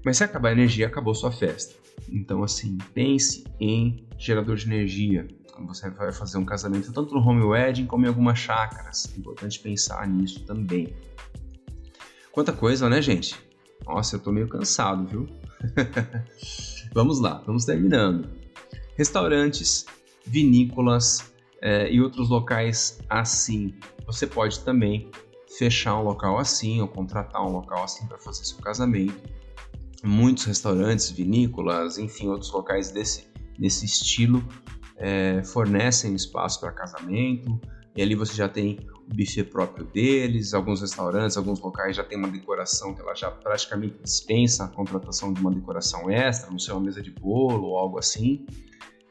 Mas 0.04 0.18
se 0.18 0.24
acabar 0.24 0.50
a 0.50 0.52
energia, 0.52 0.86
acabou 0.86 1.16
sua 1.16 1.32
festa. 1.32 1.74
Então, 2.08 2.44
assim, 2.44 2.78
pense 2.94 3.44
em 3.60 4.06
gerador 4.20 4.56
de 4.56 4.68
energia 4.68 5.28
quando 5.52 5.68
você 5.68 5.90
vai 5.90 6.12
fazer 6.12 6.38
um 6.38 6.46
casamento, 6.46 6.92
tanto 6.92 7.16
no 7.16 7.22
home 7.22 7.44
wedding 7.44 7.86
como 7.86 8.06
em 8.06 8.10
algumas 8.10 8.38
chácaras. 8.38 9.10
É 9.16 9.18
importante 9.18 9.60
pensar 9.60 10.08
nisso 10.08 10.42
também. 10.46 10.94
Quanta 12.32 12.52
coisa, 12.52 12.90
né, 12.90 13.02
gente? 13.02 13.36
Nossa, 13.86 14.18
eu 14.18 14.20
tô 14.20 14.32
meio 14.32 14.48
cansado, 14.48 15.08
viu? 15.08 15.28
vamos 16.94 17.20
lá, 17.20 17.42
vamos 17.46 17.64
terminando. 17.64 18.30
Restaurantes, 18.98 19.86
vinícolas 20.26 21.34
é, 21.66 21.92
e 21.92 22.00
outros 22.00 22.30
locais 22.30 23.00
assim. 23.10 23.74
Você 24.06 24.28
pode 24.28 24.60
também 24.60 25.10
fechar 25.58 26.00
um 26.00 26.04
local 26.04 26.38
assim 26.38 26.80
ou 26.80 26.88
contratar 26.88 27.44
um 27.44 27.52
local 27.52 27.84
assim 27.84 28.06
para 28.06 28.20
fazer 28.20 28.46
seu 28.46 28.60
casamento. 28.60 29.20
Muitos 30.04 30.46
restaurantes, 30.46 31.10
vinícolas, 31.10 31.98
enfim, 31.98 32.28
outros 32.28 32.52
locais 32.52 32.92
desse, 32.92 33.28
desse 33.58 33.86
estilo 33.86 34.48
é, 34.98 35.42
fornecem 35.44 36.14
espaço 36.14 36.60
para 36.60 36.72
casamento. 36.72 37.60
E 37.96 38.02
ali 38.04 38.14
você 38.14 38.36
já 38.36 38.48
tem 38.48 38.78
o 39.10 39.16
buffet 39.16 39.46
próprio 39.46 39.86
deles. 39.86 40.54
Alguns 40.54 40.82
restaurantes, 40.82 41.36
alguns 41.36 41.60
locais 41.60 41.96
já 41.96 42.04
tem 42.04 42.16
uma 42.16 42.30
decoração 42.30 42.94
que 42.94 43.02
ela 43.02 43.16
já 43.16 43.32
praticamente 43.32 43.98
dispensa 44.04 44.66
a 44.66 44.68
contratação 44.68 45.34
de 45.34 45.42
uma 45.42 45.50
decoração 45.50 46.12
extra, 46.12 46.52
não 46.52 46.60
sei, 46.60 46.76
uma 46.76 46.82
mesa 46.82 47.02
de 47.02 47.10
bolo 47.10 47.70
ou 47.70 47.78
algo 47.80 47.98
assim. 47.98 48.46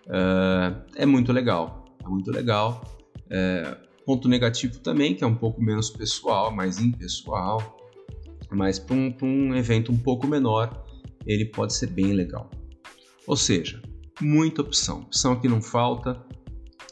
Uh, 0.07 0.85
é 0.95 1.07
muito 1.07 1.33
legal, 1.33 1.84
é 2.05 2.09
muito 2.09 2.31
legal. 2.31 2.85
É, 3.31 3.77
ponto 4.05 4.29
negativo 4.29 4.79
também, 4.81 5.15
que 5.15 5.25
é 5.25 5.27
um 5.27 5.35
pouco 5.35 5.63
menos 5.63 5.91
pessoal, 5.91 6.55
mais 6.55 6.79
impessoal, 6.79 7.77
mas 8.51 8.79
para 8.79 8.95
um, 8.95 9.15
um 9.23 9.55
evento 9.55 9.91
um 9.91 9.97
pouco 9.97 10.27
menor, 10.27 10.85
ele 11.27 11.47
pode 11.47 11.75
ser 11.75 11.89
bem 11.89 12.13
legal. 12.13 12.51
Ou 13.27 13.37
seja, 13.37 13.81
muita 14.21 14.61
opção, 14.61 15.01
opção 15.01 15.41
que 15.41 15.49
não 15.49 15.63
falta, 15.63 16.23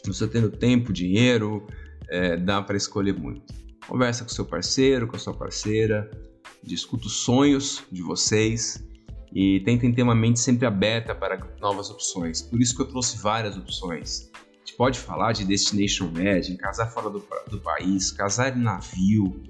você 0.07 0.27
tendo 0.27 0.51
tempo, 0.51 0.93
dinheiro, 0.93 1.67
é, 2.09 2.37
dá 2.37 2.63
para 2.63 2.77
escolher 2.77 3.19
muito. 3.19 3.55
Conversa 3.87 4.25
com 4.25 4.31
seu 4.31 4.45
parceiro, 4.45 5.07
com 5.07 5.17
a 5.17 5.19
sua 5.19 5.35
parceira, 5.35 6.11
discuta 6.63 7.07
os 7.07 7.25
sonhos 7.25 7.83
de 7.91 8.03
vocês 8.03 8.83
e 9.35 9.61
tentem 9.61 9.93
ter 9.93 10.03
uma 10.03 10.15
mente 10.15 10.41
sempre 10.41 10.67
aberta 10.67 11.15
para 11.15 11.39
novas 11.61 11.91
opções. 11.91 12.43
Por 12.43 12.61
isso 12.61 12.75
que 12.75 12.83
eu 12.83 12.87
trouxe 12.87 13.19
várias 13.19 13.57
opções 13.57 14.31
gente 14.65 14.77
pode 14.77 14.99
falar 14.99 15.33
de 15.33 15.45
Destination 15.45 16.11
Wedding, 16.15 16.57
casar 16.57 16.87
fora 16.91 17.11
do, 17.11 17.23
do 17.49 17.61
país, 17.61 18.13
casar 18.13 18.57
em 18.57 18.61
navio, 18.61 19.43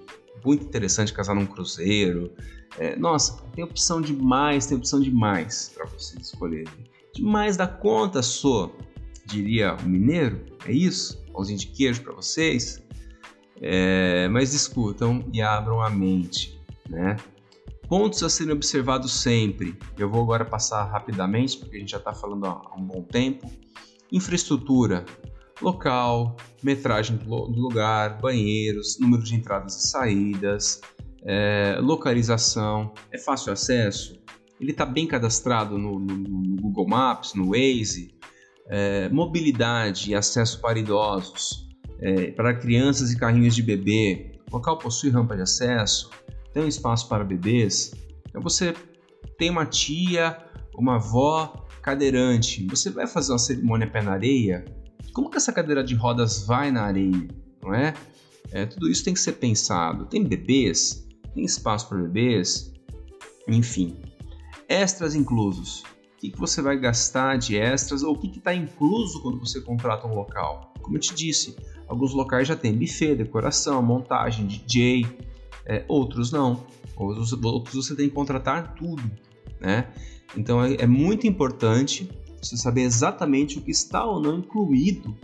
muito 0.45 0.65
interessante 0.65 1.13
casar 1.13 1.35
num 1.35 1.47
cruzeiro. 1.47 2.33
É, 2.79 2.97
nossa, 2.97 3.43
tem 3.55 3.63
opção 3.63 4.01
demais, 4.01 4.67
tem 4.67 4.77
opção 4.77 5.01
demais 5.01 5.71
para 5.75 5.87
você 5.87 6.19
escolher. 6.19 6.67
Demais 7.15 7.57
da 7.57 7.67
conta, 7.67 8.23
sou, 8.23 8.75
diria 9.27 9.75
o 9.75 9.89
mineiro, 9.89 10.45
é 10.67 10.73
isso? 10.73 11.23
Pãozinho 11.33 11.59
de 11.59 11.67
queijo 11.67 12.03
para 12.03 12.13
vocês. 12.13 12.83
É, 13.61 14.29
mas 14.29 14.51
discutam 14.51 15.25
e 15.33 15.41
abram 15.41 15.81
a 15.81 15.89
mente, 15.89 16.61
né? 16.89 17.17
Pontos 17.89 18.23
a 18.23 18.29
serem 18.29 18.55
observados 18.55 19.13
sempre. 19.13 19.79
Eu 19.97 20.11
vou 20.11 20.23
agora 20.23 20.45
passar 20.45 20.83
rapidamente, 20.85 21.59
porque 21.59 21.77
a 21.77 21.79
gente 21.79 21.91
já 21.91 21.99
está 21.99 22.13
falando 22.13 22.47
há 22.47 22.75
um 22.77 22.83
bom 22.83 23.03
tempo. 23.03 23.49
Infraestrutura, 24.13 25.07
local, 25.63 26.37
metragem 26.63 27.17
do 27.17 27.61
lugar, 27.61 28.21
banheiros, 28.21 28.99
número 29.01 29.23
de 29.23 29.35
entradas 29.35 29.77
e 29.77 29.89
saídas, 29.89 30.81
é, 31.25 31.79
localização, 31.81 32.93
é 33.11 33.19
fácil 33.19 33.53
acesso, 33.53 34.21
ele 34.61 34.73
está 34.73 34.85
bem 34.85 35.07
cadastrado 35.07 35.79
no, 35.79 35.99
no, 35.99 36.15
no, 36.15 36.57
Google 36.61 36.89
Maps, 36.89 37.35
no 37.35 37.51
Waze, 37.51 38.15
é, 38.69 39.09
mobilidade 39.09 40.11
e 40.11 40.15
acesso 40.15 40.61
para 40.61 40.79
idosos, 40.79 41.69
é, 42.01 42.31
para 42.33 42.55
crianças 42.55 43.11
e 43.13 43.19
carrinhos 43.19 43.55
de 43.55 43.63
bebê, 43.63 44.41
o 44.51 44.57
local 44.57 44.79
possui 44.79 45.11
rampa 45.11 45.37
de 45.37 45.43
acesso, 45.43 46.11
tem 46.53 46.63
um 46.63 46.69
espaço 46.69 47.09
para 47.09 47.25
bebês, 47.25 47.93
então 48.29 48.43
você 48.43 48.75
tem 49.39 49.51
uma 49.51 49.65
tia, 49.65 50.37
uma 50.77 50.97
avó 50.97 51.62
cadeirante, 51.83 52.65
você 52.67 52.91
vai 52.91 53.07
fazer 53.07 53.33
uma 53.33 53.39
cerimônia 53.39 53.91
pé 53.91 54.01
na 54.01 54.13
areia? 54.13 54.65
Como 55.13 55.29
que 55.29 55.37
essa 55.37 55.53
cadeira 55.53 55.83
de 55.83 55.95
rodas 55.95 56.47
vai 56.47 56.71
na 56.71 56.85
areia, 56.85 57.29
não 57.63 57.75
é? 57.75 57.93
é 58.53 58.65
tudo 58.65 58.89
isso 58.89 59.05
tem 59.05 59.13
que 59.13 59.21
ser 59.21 59.33
pensado. 59.33 60.07
Tem 60.07 60.25
bebês? 60.25 61.07
Tem 61.35 61.45
espaço 61.45 61.89
para 61.89 61.99
bebês? 61.99 62.73
Enfim, 63.49 63.97
extras 64.69 65.15
inclusos. 65.15 65.83
O 65.83 66.21
que, 66.23 66.31
que 66.31 66.39
você 66.39 66.63
vai 66.63 66.79
gastar 66.79 67.37
de 67.37 67.57
extras 67.57 68.05
ou 68.05 68.15
o 68.15 68.19
que 68.19 68.39
está 68.39 68.55
incluso 68.55 69.21
quando 69.21 69.41
você 69.41 69.61
contrata 69.61 70.07
um 70.07 70.15
local? 70.15 70.73
Como 70.81 70.97
eu 70.97 71.01
te 71.01 71.13
disse, 71.13 71.57
alguns 71.89 72.15
locais 72.15 72.47
já 72.47 72.55
tem 72.55 72.73
buffet, 72.73 73.17
decoração, 73.17 73.83
montagem, 73.83 74.47
DJ, 74.47 75.05
é, 75.67 75.85
outros 75.89 76.31
não. 76.31 76.65
Outros, 76.97 77.33
outros 77.33 77.75
você 77.75 77.97
tem 77.97 78.09
que 78.09 78.15
contratar 78.15 78.75
tudo, 78.75 79.03
né? 79.61 79.93
Então 80.37 80.65
é, 80.65 80.75
é 80.75 80.87
muito 80.87 81.27
importante 81.27 82.11
você 82.41 82.57
saber 82.57 82.83
exatamente 82.83 83.59
o 83.59 83.63
que 83.63 83.71
está 83.71 84.05
ou 84.05 84.21
não 84.21 84.39
incluído 84.39 85.17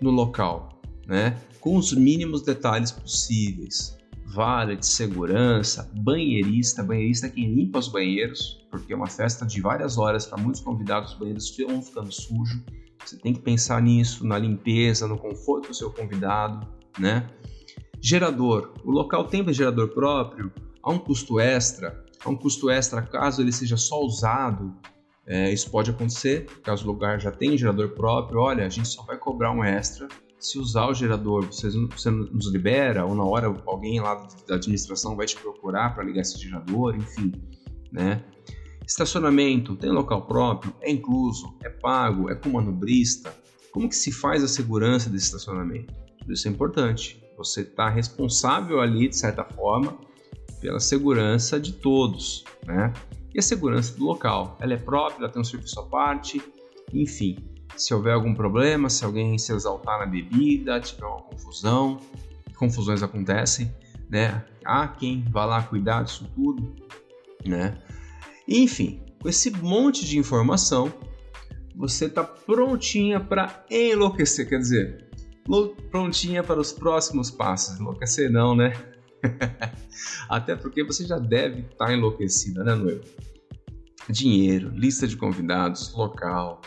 no 0.00 0.10
local, 0.10 0.80
né? 1.06 1.38
com 1.60 1.76
os 1.76 1.92
mínimos 1.92 2.42
detalhes 2.42 2.90
possíveis. 2.90 3.96
Vale 4.26 4.76
de 4.76 4.86
segurança, 4.86 5.90
banheirista, 6.00 6.82
banheirista 6.82 7.26
é 7.26 7.30
quem 7.30 7.54
limpa 7.54 7.78
os 7.78 7.88
banheiros, 7.88 8.66
porque 8.70 8.92
é 8.92 8.96
uma 8.96 9.06
festa 9.06 9.44
de 9.44 9.60
várias 9.60 9.98
horas 9.98 10.26
para 10.26 10.42
muitos 10.42 10.62
convidados, 10.62 11.12
os 11.12 11.18
banheiros 11.18 11.56
vão 11.68 11.82
ficando 11.82 12.10
sujos. 12.10 12.58
Você 13.04 13.18
tem 13.18 13.34
que 13.34 13.40
pensar 13.40 13.82
nisso, 13.82 14.26
na 14.26 14.38
limpeza, 14.38 15.06
no 15.06 15.18
conforto 15.18 15.68
do 15.68 15.74
seu 15.74 15.90
convidado, 15.90 16.66
né? 16.98 17.28
Gerador. 18.00 18.72
O 18.84 18.90
local 18.90 19.24
tem 19.24 19.52
gerador 19.52 19.88
próprio, 19.88 20.50
há 20.82 20.90
um 20.90 20.98
custo 20.98 21.38
extra, 21.38 22.01
há 22.24 22.28
um 22.28 22.36
custo 22.36 22.70
extra 22.70 23.02
caso 23.02 23.42
ele 23.42 23.52
seja 23.52 23.76
só 23.76 24.00
usado. 24.00 24.74
É, 25.24 25.52
isso 25.52 25.70
pode 25.70 25.90
acontecer, 25.90 26.46
caso 26.64 26.84
o 26.84 26.86
lugar 26.88 27.20
já 27.20 27.30
tenha 27.30 27.56
gerador 27.56 27.90
próprio. 27.90 28.40
Olha, 28.40 28.66
a 28.66 28.68
gente 28.68 28.88
só 28.88 29.02
vai 29.04 29.16
cobrar 29.16 29.52
um 29.52 29.62
extra 29.62 30.08
se 30.38 30.58
usar 30.58 30.88
o 30.88 30.94
gerador. 30.94 31.46
Você, 31.46 31.70
você 31.70 32.10
nos 32.10 32.52
libera 32.52 33.06
ou 33.06 33.14
na 33.14 33.24
hora 33.24 33.46
alguém 33.66 34.00
lá 34.00 34.26
da 34.46 34.56
administração 34.56 35.16
vai 35.16 35.26
te 35.26 35.36
procurar 35.36 35.94
para 35.94 36.02
ligar 36.02 36.22
esse 36.22 36.38
gerador, 36.38 36.96
enfim, 36.96 37.32
né? 37.90 38.24
Estacionamento, 38.84 39.76
tem 39.76 39.90
local 39.90 40.26
próprio, 40.26 40.74
é 40.80 40.90
incluso, 40.90 41.56
é 41.62 41.70
pago, 41.70 42.28
é 42.28 42.34
com 42.34 42.50
manobrista. 42.50 43.32
Como 43.70 43.88
que 43.88 43.94
se 43.94 44.10
faz 44.10 44.42
a 44.42 44.48
segurança 44.48 45.08
desse 45.08 45.26
estacionamento? 45.26 45.94
Tudo 46.18 46.32
isso 46.32 46.48
é 46.48 46.50
importante. 46.50 47.22
Você 47.38 47.62
está 47.62 47.88
responsável 47.88 48.80
ali, 48.80 49.08
de 49.08 49.16
certa 49.16 49.44
forma, 49.44 49.96
pela 50.62 50.78
segurança 50.78 51.58
de 51.58 51.72
todos, 51.72 52.44
né? 52.64 52.92
E 53.34 53.38
a 53.40 53.42
segurança 53.42 53.96
do 53.96 54.04
local, 54.04 54.56
ela 54.60 54.74
é 54.74 54.76
própria, 54.76 55.24
ela 55.24 55.28
tem 55.32 55.42
um 55.42 55.44
serviço 55.44 55.80
à 55.80 55.82
parte, 55.82 56.40
enfim. 56.94 57.36
Se 57.76 57.92
houver 57.92 58.14
algum 58.14 58.32
problema, 58.32 58.88
se 58.88 59.04
alguém 59.04 59.36
se 59.38 59.52
exaltar 59.52 59.98
na 59.98 60.06
bebida, 60.06 60.78
tiver 60.78 61.04
uma 61.04 61.22
confusão, 61.22 61.98
confusões 62.56 63.02
acontecem, 63.02 63.74
né? 64.08 64.44
Há 64.64 64.86
quem 64.86 65.24
vá 65.30 65.44
lá 65.44 65.62
cuidar 65.62 66.04
disso 66.04 66.30
tudo, 66.34 66.76
né? 67.44 67.76
Enfim, 68.46 69.02
com 69.20 69.28
esse 69.28 69.50
monte 69.50 70.04
de 70.04 70.16
informação, 70.16 70.92
você 71.74 72.04
está 72.04 72.22
prontinha 72.22 73.18
para 73.18 73.64
enlouquecer, 73.68 74.48
quer 74.48 74.58
dizer, 74.58 75.08
prontinha 75.90 76.44
para 76.44 76.60
os 76.60 76.72
próximos 76.72 77.30
passos. 77.30 77.80
Enlouquecer 77.80 78.30
não, 78.30 78.54
né? 78.54 78.91
Até 80.28 80.56
porque 80.56 80.82
você 80.84 81.06
já 81.06 81.18
deve 81.18 81.60
estar 81.60 81.86
tá 81.86 81.92
enlouquecida, 81.92 82.64
né, 82.64 82.74
noiva? 82.74 83.02
Dinheiro, 84.08 84.70
lista 84.70 85.06
de 85.06 85.16
convidados, 85.16 85.92
local. 85.94 86.60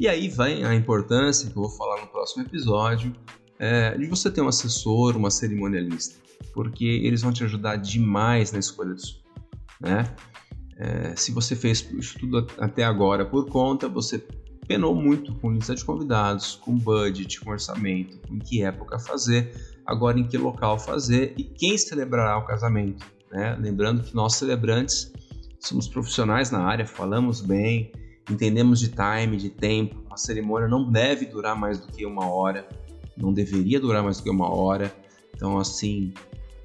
E 0.00 0.08
aí 0.08 0.28
vem 0.28 0.64
a 0.64 0.74
importância 0.74 1.50
que 1.50 1.56
eu 1.56 1.62
vou 1.62 1.70
falar 1.70 2.00
no 2.00 2.06
próximo 2.08 2.42
episódio 2.42 3.12
é, 3.58 3.96
de 3.96 4.06
você 4.06 4.30
ter 4.30 4.40
um 4.40 4.48
assessor, 4.48 5.16
uma 5.16 5.30
cerimonialista, 5.30 6.18
porque 6.52 6.84
eles 6.84 7.22
vão 7.22 7.32
te 7.32 7.44
ajudar 7.44 7.76
demais 7.76 8.50
na 8.50 8.58
escolha 8.58 8.94
disso, 8.94 9.22
né? 9.80 10.14
É, 10.76 11.14
se 11.14 11.30
você 11.30 11.54
fez 11.54 11.86
isso 11.92 12.18
tudo 12.18 12.46
até 12.58 12.82
agora 12.82 13.24
por 13.24 13.46
conta, 13.46 13.88
você 13.88 14.18
penou 14.66 14.94
muito 14.94 15.34
com 15.36 15.52
lista 15.52 15.74
de 15.74 15.84
convidados, 15.84 16.56
com 16.56 16.76
budget, 16.76 17.40
com 17.40 17.50
orçamento, 17.50 18.18
com 18.26 18.38
que 18.38 18.62
época 18.62 18.98
fazer, 18.98 19.54
agora 19.86 20.18
em 20.18 20.24
que 20.24 20.38
local 20.38 20.78
fazer 20.78 21.34
e 21.36 21.44
quem 21.44 21.76
celebrará 21.76 22.38
o 22.38 22.44
casamento. 22.44 23.04
Né? 23.30 23.56
Lembrando 23.60 24.02
que 24.02 24.14
nós 24.14 24.34
celebrantes 24.34 25.12
somos 25.60 25.88
profissionais 25.88 26.50
na 26.50 26.60
área, 26.60 26.86
falamos 26.86 27.40
bem, 27.40 27.92
entendemos 28.30 28.80
de 28.80 28.88
time, 28.88 29.36
de 29.36 29.50
tempo. 29.50 30.02
A 30.10 30.16
cerimônia 30.16 30.68
não 30.68 30.90
deve 30.90 31.26
durar 31.26 31.56
mais 31.56 31.78
do 31.78 31.86
que 31.88 32.04
uma 32.04 32.28
hora, 32.28 32.68
não 33.16 33.32
deveria 33.32 33.80
durar 33.80 34.02
mais 34.02 34.18
do 34.18 34.24
que 34.24 34.30
uma 34.30 34.52
hora. 34.52 34.94
Então, 35.34 35.58
assim, 35.58 36.12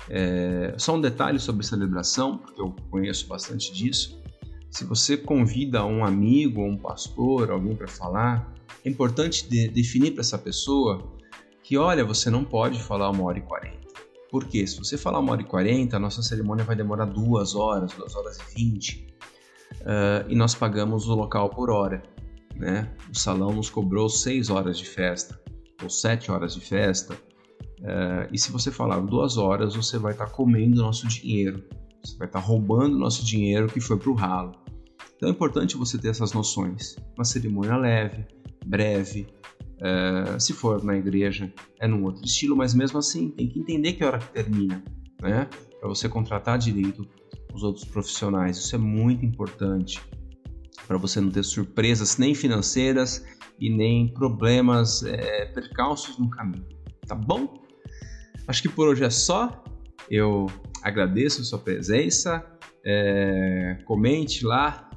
é... 0.10 0.74
só 0.78 0.96
um 0.96 1.02
detalhe 1.02 1.40
sobre 1.40 1.66
celebração, 1.66 2.38
porque 2.38 2.62
eu 2.62 2.76
conheço 2.90 3.28
bastante 3.28 3.74
disso. 3.74 4.22
Se 4.70 4.84
você 4.84 5.16
convida 5.16 5.86
um 5.86 6.04
amigo, 6.04 6.62
um 6.62 6.78
pastor, 6.78 7.50
alguém 7.50 7.76
para 7.76 7.88
falar, 7.88 8.54
é 8.84 8.90
importante 8.90 9.50
de 9.50 9.70
definir 9.70 10.12
para 10.12 10.22
essa 10.22 10.38
pessoa 10.38 11.17
que, 11.68 11.78
olha, 11.78 12.06
você 12.06 12.30
não 12.30 12.46
pode 12.46 12.82
falar 12.82 13.10
uma 13.10 13.26
hora 13.26 13.40
e 13.40 13.42
quarenta. 13.42 13.88
Porque 14.32 14.66
se 14.66 14.78
você 14.78 14.98
falar 14.98 15.20
uma 15.20 15.34
hora 15.34 15.42
e 15.42 15.46
quarenta, 15.46 15.98
a 15.98 16.00
nossa 16.00 16.24
cerimônia 16.24 16.64
vai 16.64 16.78
demorar 16.78 17.04
duas 17.04 17.56
horas, 17.56 17.92
duas 17.92 18.16
horas 18.16 18.38
e 18.38 18.56
vinte. 18.56 19.06
Uh, 19.82 20.24
e 20.30 20.36
nós 20.36 20.56
pagamos 20.56 21.10
o 21.10 21.14
local 21.14 21.50
por 21.50 21.70
hora. 21.70 22.02
Né? 22.56 22.90
O 23.12 23.18
salão 23.18 23.52
nos 23.52 23.70
cobrou 23.70 24.08
seis 24.08 24.50
horas 24.50 24.78
de 24.78 24.86
festa 24.86 25.38
ou 25.84 25.90
sete 25.90 26.32
horas 26.32 26.56
de 26.56 26.62
festa. 26.62 27.16
Uh, 27.82 28.32
e 28.32 28.40
se 28.40 28.50
você 28.50 28.72
falar 28.72 29.02
duas 29.02 29.36
horas, 29.36 29.76
você 29.76 29.98
vai 29.98 30.14
estar 30.14 30.28
tá 30.28 30.32
comendo 30.32 30.82
nosso 30.82 31.06
dinheiro. 31.06 31.66
Você 32.02 32.18
vai 32.18 32.28
estar 32.28 32.40
tá 32.40 32.46
roubando 32.46 32.98
nosso 32.98 33.26
dinheiro 33.26 33.68
que 33.68 33.82
foi 33.82 33.98
para 33.98 34.10
o 34.10 34.14
ralo. 34.14 34.54
Então 35.18 35.28
é 35.28 35.32
importante 35.34 35.76
você 35.76 35.98
ter 35.98 36.08
essas 36.12 36.32
noções. 36.32 36.96
Uma 37.18 37.26
cerimônia 37.26 37.76
leve, 37.76 38.26
breve, 38.66 39.28
Uh, 39.78 40.40
se 40.40 40.54
for 40.54 40.84
na 40.84 40.98
igreja, 40.98 41.54
é 41.80 41.88
num 41.88 42.04
outro 42.04 42.26
estilo, 42.26 42.56
mas 42.56 42.74
mesmo 42.74 42.98
assim 42.98 43.30
tem 43.30 43.48
que 43.48 43.60
entender 43.60 43.94
que 43.94 44.04
hora 44.04 44.18
que 44.18 44.32
termina, 44.34 44.84
né? 45.22 45.48
Para 45.80 45.88
você 45.88 46.10
contratar 46.10 46.58
direito 46.58 47.08
os 47.54 47.64
outros 47.64 47.86
profissionais. 47.86 48.58
Isso 48.58 48.76
é 48.76 48.80
muito 48.80 49.24
importante 49.24 50.02
para 50.88 50.98
você 50.98 51.22
não 51.22 51.30
ter 51.30 51.44
surpresas 51.44 52.18
nem 52.18 52.34
financeiras 52.34 53.24
e 53.60 53.70
nem 53.70 54.08
problemas, 54.08 55.04
é, 55.04 55.46
percalços 55.46 56.18
no 56.18 56.30
caminho, 56.30 56.68
tá 57.08 57.14
bom? 57.14 57.62
Acho 58.48 58.62
que 58.62 58.70
por 58.70 58.88
hoje 58.88 59.04
é 59.04 59.10
só. 59.10 59.64
Eu 60.10 60.48
agradeço 60.82 61.42
a 61.42 61.44
sua 61.44 61.60
presença. 61.60 62.46
É, 62.86 63.78
comente 63.86 64.46
lá, 64.46 64.90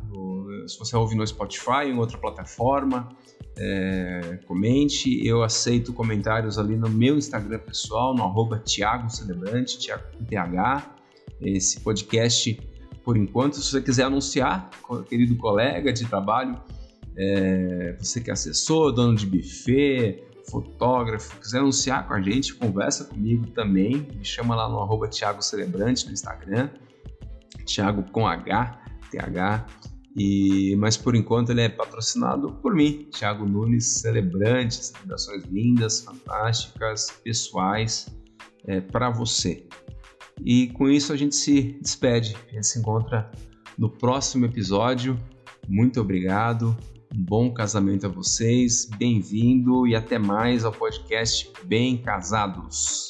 se 0.67 0.79
você 0.79 0.97
ouvir 0.97 1.17
no 1.17 1.27
Spotify, 1.27 1.87
em 1.87 1.99
outra 1.99 2.17
plataforma 2.17 3.09
é, 3.57 4.39
comente. 4.47 5.27
Eu 5.27 5.43
aceito 5.43 5.93
comentários 5.93 6.59
ali 6.59 6.77
no 6.77 6.89
meu 6.89 7.17
Instagram 7.17 7.59
pessoal, 7.59 8.15
no 8.15 8.23
arroba 8.23 8.59
Thiago 8.59 9.11
Celebrante, 9.11 9.79
Thiago 9.79 10.05
TH. 10.29 10.97
Esse 11.41 11.81
podcast, 11.81 12.61
por 13.05 13.17
enquanto, 13.17 13.57
se 13.57 13.71
você 13.71 13.83
quiser 13.83 14.05
anunciar, 14.05 14.71
querido 15.09 15.37
colega 15.37 15.93
de 15.93 16.07
trabalho, 16.07 16.61
é, 17.17 17.97
você 17.99 18.21
que 18.21 18.31
é 18.31 18.33
assessor, 18.33 18.93
dono 18.93 19.17
de 19.17 19.27
buffet, 19.27 20.23
fotógrafo, 20.51 21.39
quiser 21.39 21.59
anunciar 21.59 22.07
com 22.07 22.15
a 22.15 22.21
gente, 22.21 22.55
conversa 22.55 23.05
comigo 23.05 23.47
também. 23.49 24.09
Me 24.15 24.25
chama 24.25 24.55
lá 24.55 24.69
no 24.69 24.81
arroba 24.81 25.09
Thiago 25.09 25.43
Celebrante 25.43 26.07
no 26.07 26.13
Instagram. 26.13 26.71
Thiago 27.65 28.03
com 28.11 28.27
H, 28.27 28.81
TH. 29.11 29.67
E, 30.17 30.75
mas 30.77 30.97
por 30.97 31.15
enquanto 31.15 31.51
ele 31.51 31.63
é 31.63 31.69
patrocinado 31.69 32.53
por 32.55 32.75
mim, 32.75 33.09
Thiago 33.13 33.47
Nunes, 33.47 34.01
celebrantes, 34.01 34.89
celebrações 34.89 35.45
lindas, 35.45 36.01
fantásticas, 36.01 37.11
pessoais 37.23 38.07
é, 38.67 38.81
para 38.81 39.11
você. 39.11 39.67
E 40.45 40.69
com 40.69 40.89
isso 40.89 41.13
a 41.13 41.17
gente 41.17 41.37
se 41.37 41.79
despede, 41.81 42.37
a 42.49 42.55
gente 42.55 42.67
se 42.67 42.79
encontra 42.79 43.31
no 43.79 43.89
próximo 43.89 44.47
episódio. 44.47 45.19
Muito 45.69 46.01
obrigado, 46.01 46.77
um 47.15 47.23
bom 47.23 47.53
casamento 47.53 48.07
a 48.07 48.09
vocês, 48.09 48.89
bem-vindo 48.99 49.87
e 49.87 49.95
até 49.95 50.19
mais 50.19 50.65
ao 50.65 50.73
podcast 50.73 51.53
Bem 51.65 51.99
Casados. 51.99 53.10